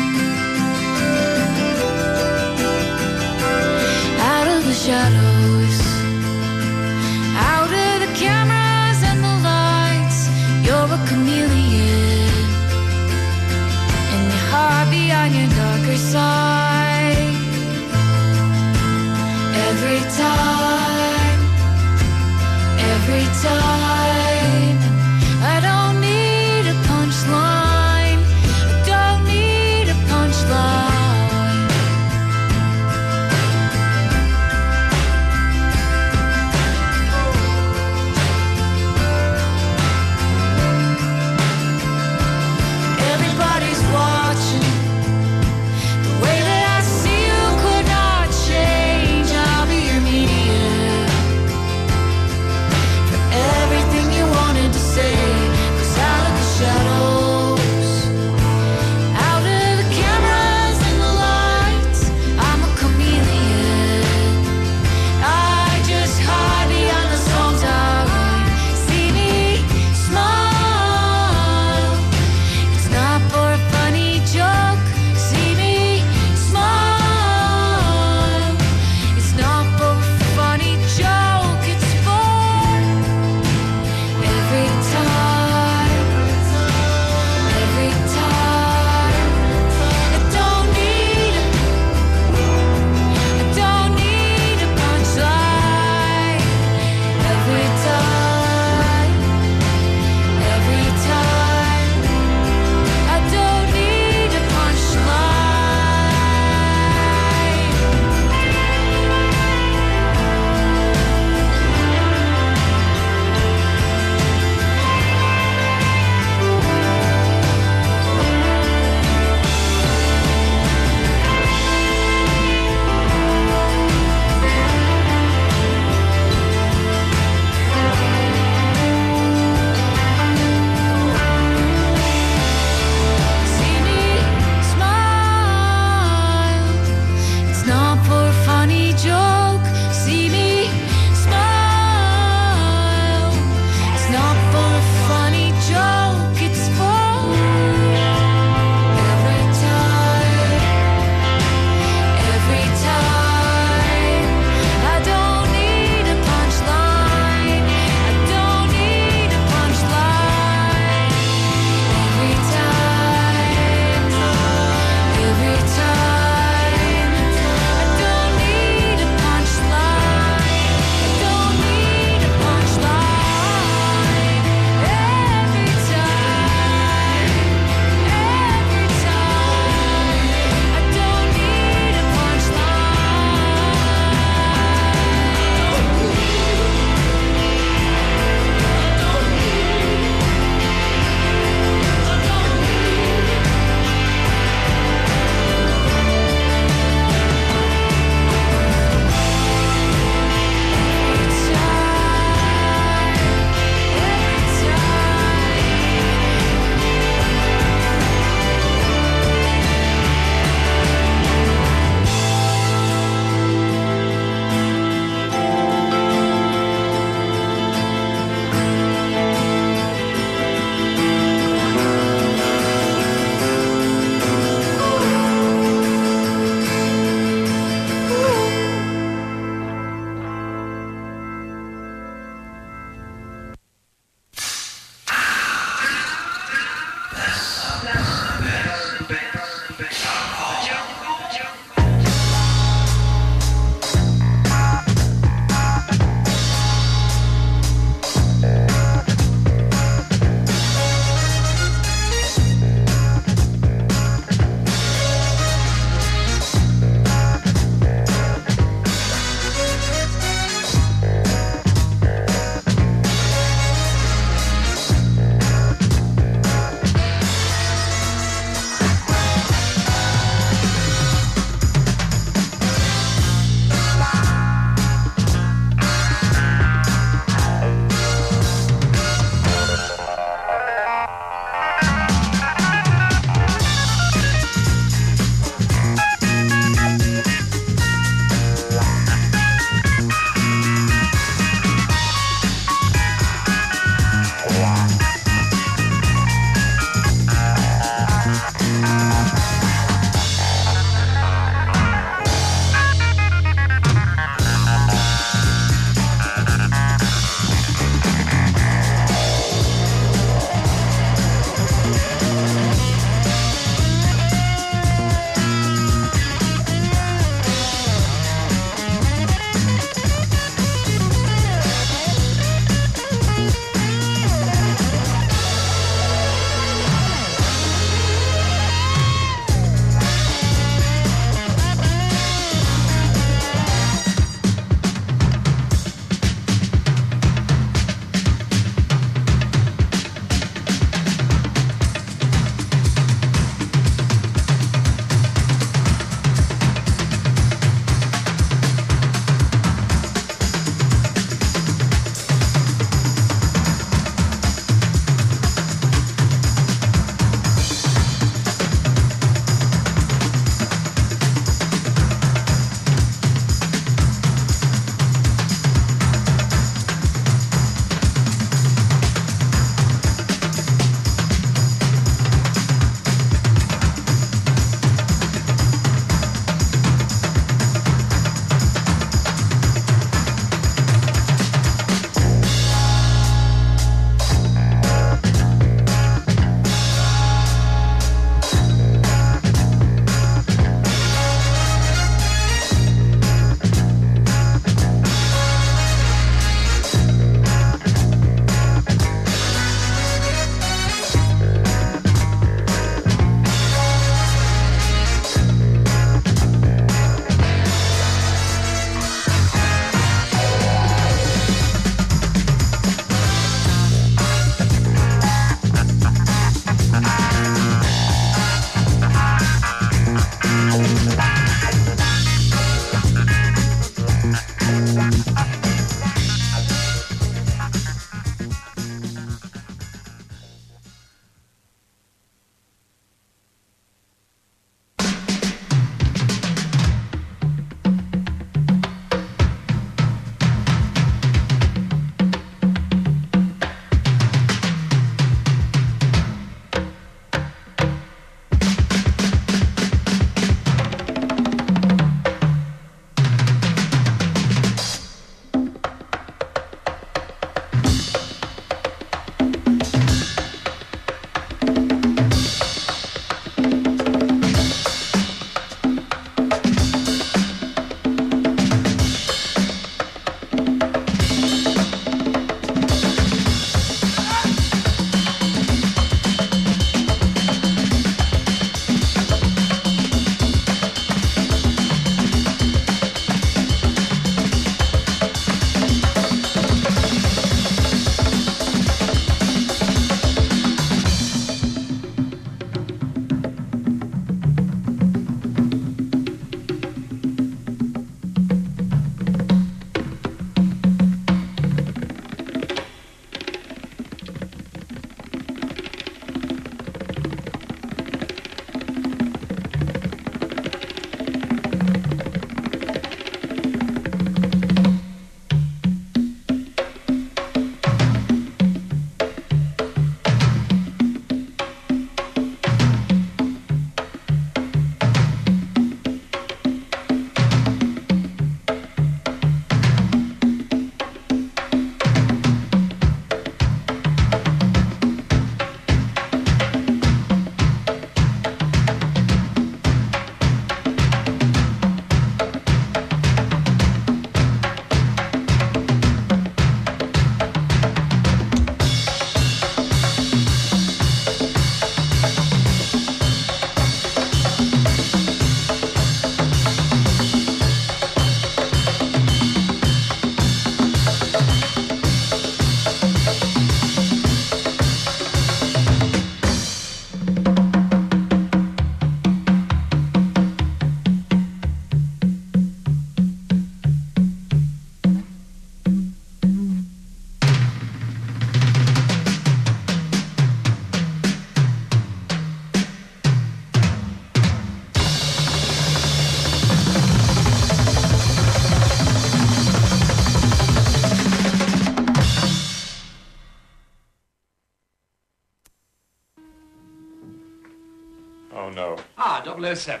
Ah, 599.72 599.74
007. 599.74 600.00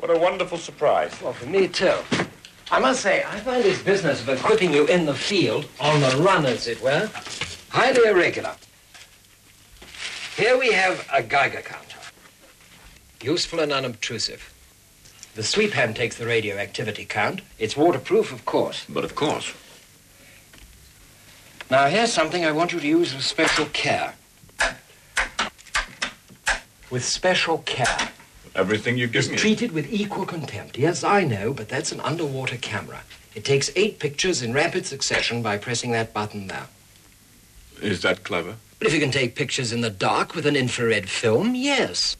What 0.00 0.10
a 0.10 0.18
wonderful 0.18 0.58
surprise. 0.58 1.12
Well, 1.22 1.32
for 1.32 1.46
me, 1.46 1.68
too. 1.68 1.94
I 2.72 2.80
must 2.80 3.00
say, 3.00 3.22
I 3.22 3.38
find 3.38 3.62
this 3.62 3.80
business 3.80 4.20
of 4.20 4.28
equipping 4.28 4.72
you 4.72 4.86
in 4.86 5.06
the 5.06 5.14
field, 5.14 5.68
on 5.78 6.00
the 6.00 6.16
run, 6.20 6.46
as 6.46 6.66
it 6.66 6.82
were, 6.82 7.08
highly 7.68 8.08
irregular. 8.08 8.56
Here 10.36 10.58
we 10.58 10.72
have 10.72 11.06
a 11.12 11.22
Geiger 11.22 11.60
counter. 11.60 11.98
Useful 13.22 13.60
and 13.60 13.72
unobtrusive. 13.72 14.52
The 15.36 15.44
sweep 15.44 15.72
hand 15.72 15.94
takes 15.94 16.16
the 16.16 16.26
radioactivity 16.26 17.04
count. 17.04 17.40
It's 17.60 17.76
waterproof, 17.76 18.32
of 18.32 18.44
course. 18.44 18.84
But 18.88 19.04
of 19.04 19.14
course. 19.14 19.54
Now, 21.70 21.86
here's 21.86 22.12
something 22.12 22.44
I 22.44 22.50
want 22.52 22.72
you 22.72 22.80
to 22.80 22.88
use 22.88 23.14
with 23.14 23.24
special 23.24 23.66
care. 23.66 24.14
With 26.90 27.04
special 27.04 27.58
care. 27.58 28.10
Everything 28.54 28.98
you 28.98 29.06
give 29.06 29.24
It's 29.24 29.30
me. 29.30 29.36
treated 29.36 29.72
with 29.72 29.92
equal 29.92 30.26
contempt. 30.26 30.76
Yes, 30.76 31.02
I 31.02 31.24
know, 31.24 31.54
but 31.54 31.68
that's 31.68 31.90
an 31.92 32.00
underwater 32.00 32.56
camera. 32.56 33.02
It 33.34 33.44
takes 33.44 33.70
eight 33.76 33.98
pictures 33.98 34.42
in 34.42 34.52
rapid 34.52 34.84
succession 34.84 35.42
by 35.42 35.56
pressing 35.56 35.92
that 35.92 36.12
button 36.12 36.48
there. 36.48 36.66
Is 37.80 38.02
that 38.02 38.24
clever? 38.24 38.56
But 38.78 38.88
if 38.88 38.94
you 38.94 39.00
can 39.00 39.10
take 39.10 39.34
pictures 39.34 39.72
in 39.72 39.80
the 39.80 39.90
dark 39.90 40.34
with 40.34 40.44
an 40.44 40.56
infrared 40.56 41.08
film, 41.08 41.54
yes. 41.54 42.16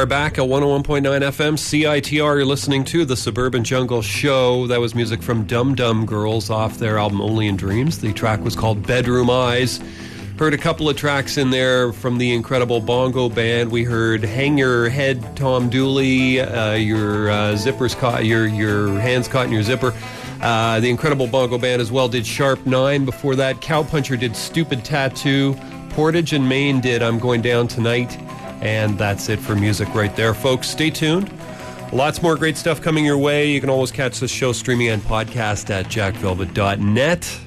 Are 0.00 0.06
back 0.06 0.38
at 0.38 0.44
101.9 0.44 1.02
FM 1.02 1.58
CITR. 1.58 2.12
You're 2.12 2.44
listening 2.46 2.84
to 2.84 3.04
the 3.04 3.14
Suburban 3.14 3.62
Jungle 3.62 4.00
Show. 4.00 4.66
That 4.66 4.80
was 4.80 4.94
music 4.94 5.22
from 5.22 5.44
Dum 5.44 5.74
Dum 5.74 6.06
Girls 6.06 6.48
off 6.48 6.78
their 6.78 6.96
album 6.96 7.20
Only 7.20 7.48
in 7.48 7.56
Dreams. 7.58 7.98
The 7.98 8.14
track 8.14 8.40
was 8.40 8.56
called 8.56 8.86
Bedroom 8.86 9.28
Eyes. 9.28 9.78
Heard 10.38 10.54
a 10.54 10.58
couple 10.58 10.88
of 10.88 10.96
tracks 10.96 11.36
in 11.36 11.50
there 11.50 11.92
from 11.92 12.16
the 12.16 12.32
incredible 12.32 12.80
Bongo 12.80 13.28
Band. 13.28 13.70
We 13.70 13.84
heard 13.84 14.24
"Hang 14.24 14.56
Your 14.56 14.88
Head," 14.88 15.36
Tom 15.36 15.68
Dooley. 15.68 16.40
Uh, 16.40 16.76
your 16.76 17.30
uh, 17.30 17.52
zippers 17.52 17.94
caught, 17.94 18.24
your 18.24 18.46
your 18.46 18.98
hands 19.00 19.28
caught 19.28 19.48
in 19.48 19.52
your 19.52 19.62
zipper. 19.62 19.92
Uh, 20.40 20.80
the 20.80 20.88
Incredible 20.88 21.26
Bongo 21.26 21.58
Band 21.58 21.82
as 21.82 21.92
well 21.92 22.08
did 22.08 22.26
Sharp 22.26 22.64
9. 22.64 23.04
Before 23.04 23.36
that, 23.36 23.56
Cowpuncher 23.56 24.18
did 24.18 24.34
Stupid 24.34 24.82
Tattoo. 24.82 25.54
Portage 25.90 26.32
and 26.32 26.48
Maine 26.48 26.80
did 26.80 27.02
I'm 27.02 27.18
Going 27.18 27.42
Down 27.42 27.68
Tonight. 27.68 28.18
And 28.60 28.98
that's 28.98 29.28
it 29.28 29.38
for 29.38 29.56
music 29.56 29.94
right 29.94 30.14
there, 30.16 30.34
folks. 30.34 30.68
Stay 30.68 30.90
tuned. 30.90 31.32
Lots 31.92 32.22
more 32.22 32.36
great 32.36 32.56
stuff 32.56 32.80
coming 32.80 33.04
your 33.04 33.18
way. 33.18 33.50
You 33.50 33.60
can 33.60 33.70
always 33.70 33.90
catch 33.90 34.20
the 34.20 34.28
show 34.28 34.52
streaming 34.52 34.88
and 34.88 35.02
podcast 35.02 35.70
at 35.70 35.86
jackvelvet.net. 35.86 37.40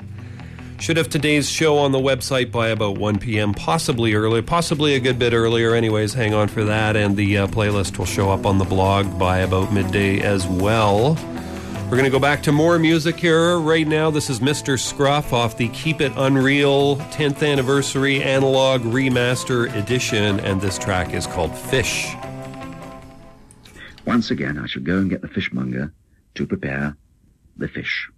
Should 0.80 0.98
have 0.98 1.07
today's 1.07 1.49
show 1.49 1.77
on 1.77 1.94
the 1.94 1.99
website 1.99 2.52
by 2.52 2.68
about 2.68 2.98
1 2.98 3.19
p.m., 3.19 3.53
possibly 3.53 4.15
earlier, 4.15 4.41
possibly 4.41 4.95
a 4.95 4.99
good 4.99 5.18
bit 5.18 5.31
earlier. 5.31 5.76
Anyways, 5.76 6.14
hang 6.14 6.34
on 6.34 6.49
for 6.49 6.65
that. 6.65 6.98
And 6.98 7.15
the 7.15 7.38
uh, 7.38 7.48
playlist 7.48 7.98
will 7.98 8.06
show 8.06 8.30
up 8.31 8.45
on 8.45 8.57
the 8.57 8.65
blog 8.65 9.18
by 9.18 9.38
about 9.38 9.72
midday 9.72 10.19
as 10.19 10.45
well. 10.45 11.15
We're 11.94 11.98
going 11.98 12.11
to 12.11 12.18
go 12.18 12.20
back 12.20 12.41
to 12.44 12.52
more 12.52 12.80
music 12.80 13.18
here. 13.18 13.60
Right 13.60 13.88
now, 13.88 14.10
this 14.10 14.28
is 14.28 14.40
Mr. 14.40 14.80
Scruff 14.80 15.32
off 15.32 15.57
the 15.57 15.68
Keep 15.70 16.02
It 16.02 16.11
Unreal 16.15 16.95
10th 16.95 17.48
Anniversary 17.48 18.24
Analog 18.24 18.82
Remaster 18.82 19.72
Edition, 19.76 20.40
and 20.40 20.60
this 20.60 20.80
track 20.80 21.14
is 21.14 21.28
called 21.28 21.56
Fish. 21.56 22.15
Once 24.07 24.32
again, 24.32 24.57
I 24.57 24.65
shall 24.65 24.82
go 24.82 24.98
and 24.98 25.07
get 25.07 25.22
the 25.22 25.28
fishmonger 25.28 25.94
to 26.34 26.48
prepare 26.48 26.98
the 27.57 27.68
fish. 27.68 28.10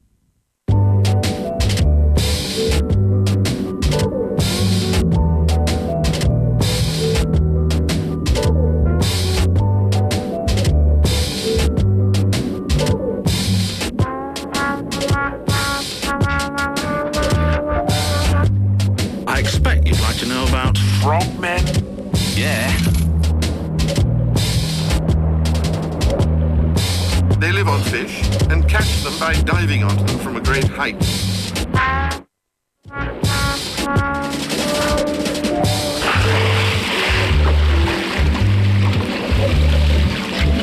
Fish 27.95 28.29
and 28.49 28.67
catch 28.67 29.03
them 29.03 29.17
by 29.19 29.33
diving 29.43 29.81
onto 29.81 30.03
them 30.03 30.19
from 30.19 30.35
a 30.35 30.41
great 30.41 30.65
height. 30.65 30.99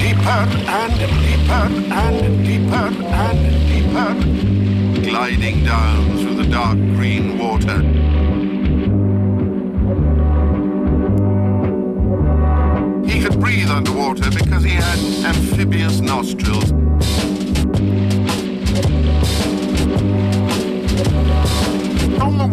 Deeper 0.02 0.42
and 0.78 0.92
deeper 1.24 1.64
and 2.04 2.44
deeper 2.44 2.86
and 3.24 3.40
deeper, 3.70 5.10
gliding 5.10 5.64
down 5.64 6.18
through 6.18 6.34
the 6.34 6.48
dark 6.50 6.76
green 6.96 7.38
water. 7.38 7.78
He 13.10 13.22
could 13.22 13.40
breathe 13.40 13.70
underwater 13.70 14.30
because 14.30 14.64
he 14.64 14.72
had 14.72 14.98
amphibious 15.24 16.00
nostrils. 16.00 16.81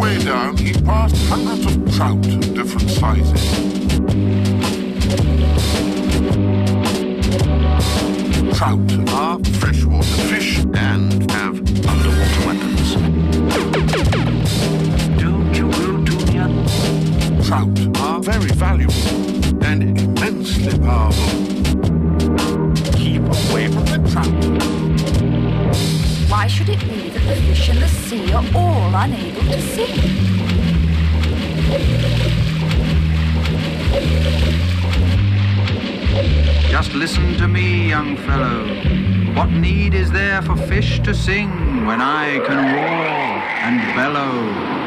Way 0.09 0.23
down, 0.23 0.57
he 0.57 0.73
passed 0.81 1.15
hundreds 1.27 1.65
of 1.65 1.95
trout 1.95 2.25
of 2.25 2.53
different 2.55 2.89
sizes. 2.89 3.43
Trout 8.57 9.09
are 9.09 9.39
freshwater 9.59 10.21
fish 10.31 10.59
and 10.73 11.31
have 11.31 11.57
underwater 11.91 12.41
weapons. 12.47 12.95
Do 15.21 15.29
you 15.57 15.65
know, 15.77 15.91
Duniya? 16.07 16.45
Trout 17.45 17.97
are 17.97 18.19
very 18.19 18.51
valuable 18.65 19.63
and 19.63 19.99
immensely 19.99 20.77
powerful. 20.79 21.29
Keep 22.97 23.23
away 23.43 23.67
from 23.67 23.85
the 23.85 23.99
trout. 24.11 24.88
Why 26.39 26.47
should 26.47 26.69
it 26.69 26.79
be 26.87 27.09
that 27.09 27.19
the 27.27 27.35
fish 27.47 27.67
in 27.67 27.81
the 27.81 27.87
sea 27.89 28.31
are 28.31 28.45
all 28.55 28.95
unable 28.95 29.41
to 29.41 29.61
sing? 29.61 29.93
Just 36.71 36.93
listen 36.93 37.35
to 37.39 37.47
me, 37.49 37.89
young 37.89 38.15
fellow. 38.15 38.73
What 39.33 39.49
need 39.49 39.93
is 39.93 40.11
there 40.11 40.41
for 40.41 40.55
fish 40.55 41.01
to 41.01 41.13
sing 41.13 41.85
when 41.85 41.99
I 41.99 42.39
can 42.47 42.73
roar 42.73 43.09
and 43.65 43.95
bellow? 43.97 44.78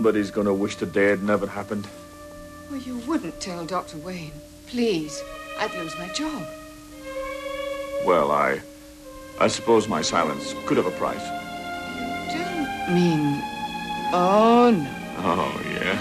Somebody's 0.00 0.30
going 0.30 0.46
to 0.46 0.54
wish 0.54 0.76
the 0.76 0.86
day 0.86 1.08
had 1.08 1.22
never 1.22 1.46
happened. 1.46 1.86
Well, 2.70 2.80
you 2.80 2.96
wouldn't 3.00 3.38
tell 3.38 3.66
Dr. 3.66 3.98
Wayne. 3.98 4.32
Please. 4.66 5.22
I'd 5.58 5.74
lose 5.74 5.94
my 5.98 6.08
job. 6.08 6.42
Well, 8.06 8.30
I... 8.30 8.62
I 9.38 9.48
suppose 9.48 9.88
my 9.88 10.00
silence 10.00 10.54
could 10.64 10.78
have 10.78 10.86
a 10.86 10.90
price. 10.92 11.22
You 12.32 12.38
don't 12.38 12.94
mean... 12.94 13.42
Oh, 14.14 14.70
no. 14.74 14.90
Oh, 15.18 15.62
yeah. 15.70 16.00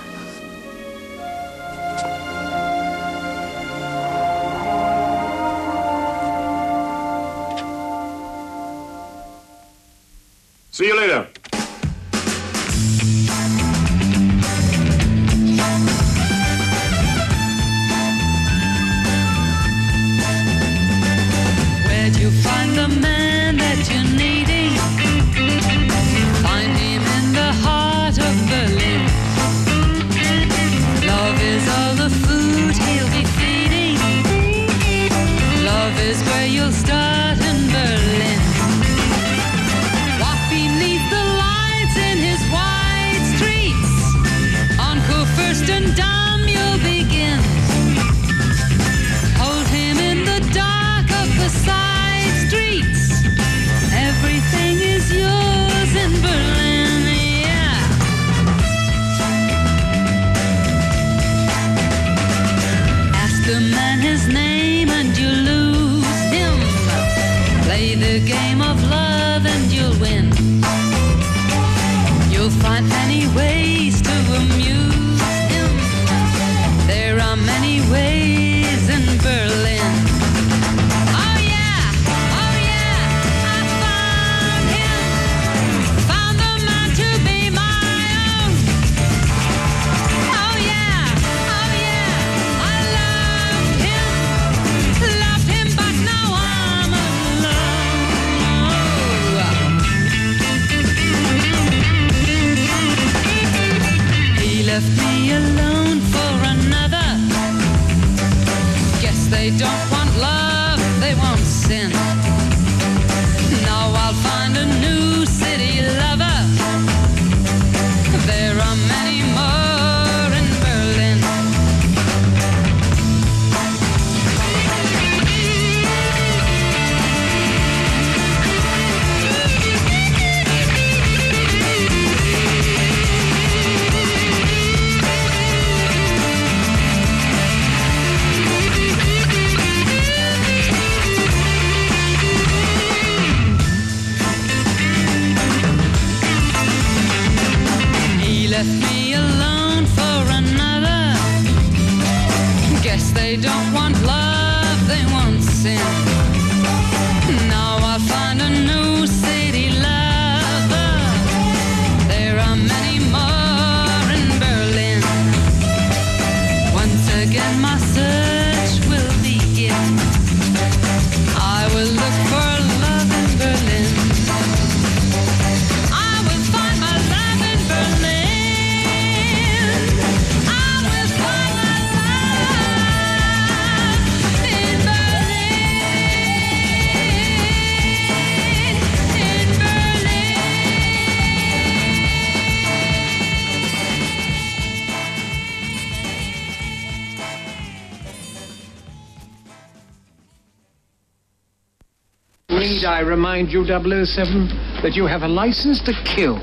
remind 203.10 203.52
you, 203.52 203.66
007, 203.66 204.48
that 204.82 204.96
you 204.96 205.06
have 205.08 205.24
a 205.24 205.28
license 205.28 205.82
to 205.82 205.94
kill, 206.06 206.38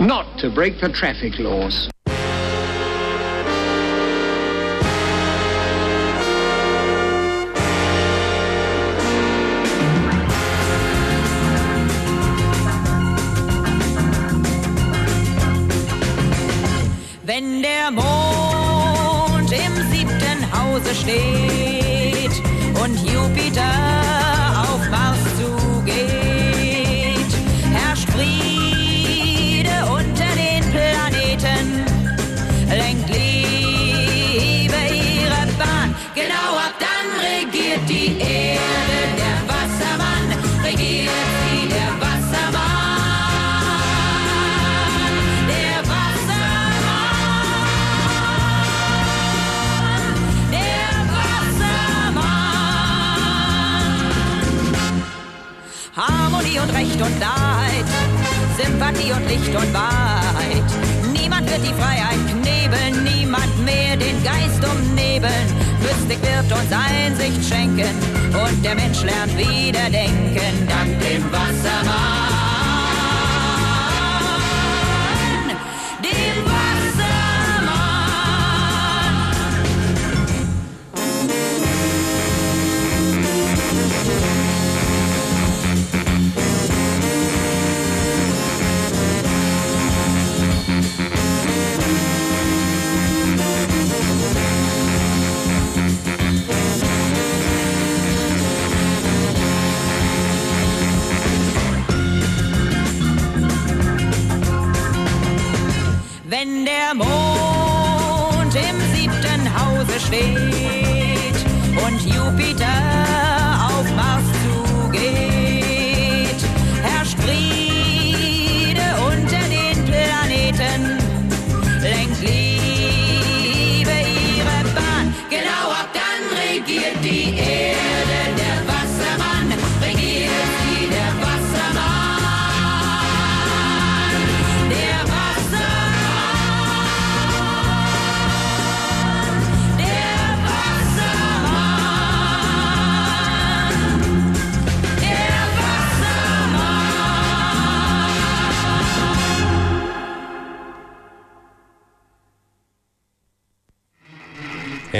not 0.00 0.38
to 0.38 0.50
break 0.50 0.80
the 0.80 0.88
traffic 0.88 1.38
laws. 1.38 1.91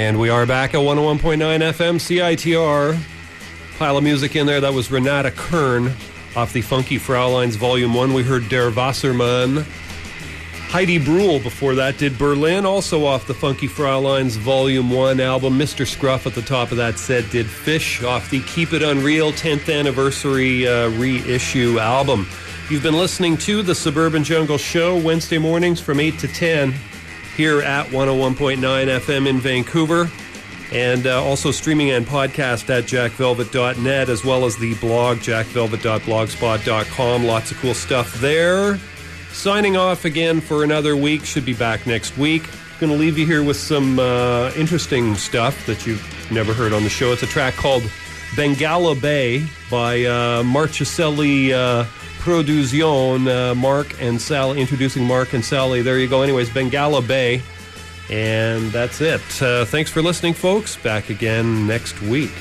And 0.03 0.19
we 0.19 0.27
are 0.27 0.45
back 0.45 0.73
at 0.73 0.81
101.9 0.81 1.37
FM 1.39 1.95
CITR. 1.95 2.99
Pile 3.79 3.97
of 3.97 4.03
music 4.03 4.35
in 4.35 4.45
there. 4.45 4.59
That 4.59 4.73
was 4.73 4.91
Renata 4.91 5.31
Kern 5.31 5.93
off 6.35 6.51
the 6.51 6.59
Funky 6.59 6.97
Fraulein's 6.97 7.55
Volume 7.55 7.93
1. 7.93 8.13
We 8.13 8.21
heard 8.21 8.49
Der 8.49 8.69
Wassermann. 8.69 9.63
Heidi 10.71 10.99
Brühl 10.99 11.41
before 11.41 11.75
that 11.75 11.97
did 11.99 12.17
Berlin, 12.17 12.65
also 12.65 13.05
off 13.05 13.27
the 13.27 13.33
Funky 13.33 13.65
Fraulein's 13.65 14.35
Volume 14.35 14.89
1 14.89 15.21
album. 15.21 15.57
Mr. 15.57 15.87
Scruff 15.87 16.27
at 16.27 16.35
the 16.35 16.41
top 16.41 16.71
of 16.71 16.77
that 16.77 16.99
set 16.99 17.31
did 17.31 17.45
Fish 17.45 18.03
off 18.03 18.29
the 18.29 18.41
Keep 18.41 18.73
It 18.73 18.83
Unreal 18.83 19.31
10th 19.31 19.73
anniversary 19.73 20.67
uh, 20.67 20.89
reissue 20.89 21.79
album. 21.79 22.27
You've 22.69 22.83
been 22.83 22.97
listening 22.97 23.37
to 23.37 23.63
The 23.63 23.73
Suburban 23.73 24.25
Jungle 24.25 24.57
Show 24.57 24.97
Wednesday 24.97 25.37
mornings 25.37 25.79
from 25.79 26.01
8 26.01 26.19
to 26.19 26.27
10 26.27 26.73
here 27.35 27.61
at 27.61 27.87
101.9 27.87 28.59
FM 28.59 29.27
in 29.27 29.39
Vancouver. 29.39 30.09
And 30.71 31.05
uh, 31.05 31.23
also 31.23 31.51
streaming 31.51 31.91
and 31.91 32.05
podcast 32.05 32.69
at 32.69 32.85
jackvelvet.net, 32.85 34.09
as 34.09 34.25
well 34.25 34.45
as 34.45 34.57
the 34.57 34.73
blog, 34.75 35.17
jackvelvet.blogspot.com. 35.17 37.25
Lots 37.25 37.51
of 37.51 37.57
cool 37.57 37.75
stuff 37.75 38.13
there. 38.15 38.79
Signing 39.31 39.77
off 39.77 40.05
again 40.05 40.41
for 40.41 40.63
another 40.63 40.95
week. 40.95 41.25
Should 41.25 41.45
be 41.45 41.53
back 41.53 41.85
next 41.85 42.17
week. 42.17 42.43
Going 42.79 42.91
to 42.91 42.97
leave 42.97 43.17
you 43.17 43.25
here 43.25 43.43
with 43.43 43.57
some 43.57 43.99
uh, 43.99 44.51
interesting 44.55 45.15
stuff 45.15 45.65
that 45.67 45.85
you've 45.85 46.03
never 46.31 46.53
heard 46.53 46.73
on 46.73 46.83
the 46.83 46.89
show. 46.89 47.11
It's 47.11 47.23
a 47.23 47.27
track 47.27 47.53
called 47.53 47.83
Bengala 48.35 48.99
Bay 48.99 49.45
by 49.69 50.05
uh, 50.05 50.43
uh, 51.53 51.85
Produzione. 52.23 53.27
Uh, 53.27 53.53
Mark 53.53 54.01
and 54.01 54.21
Sally, 54.21 54.61
introducing 54.61 55.05
Mark 55.05 55.33
and 55.33 55.43
Sally. 55.43 55.81
There 55.81 55.99
you 55.99 56.07
go. 56.07 56.21
Anyways, 56.21 56.49
Bengala 56.49 57.05
Bay. 57.05 57.41
And 58.09 58.71
that's 58.71 59.01
it. 59.01 59.21
Uh, 59.41 59.65
thanks 59.65 59.91
for 59.91 60.01
listening, 60.01 60.33
folks. 60.33 60.77
Back 60.77 61.09
again 61.09 61.67
next 61.67 62.01
week. 62.01 62.31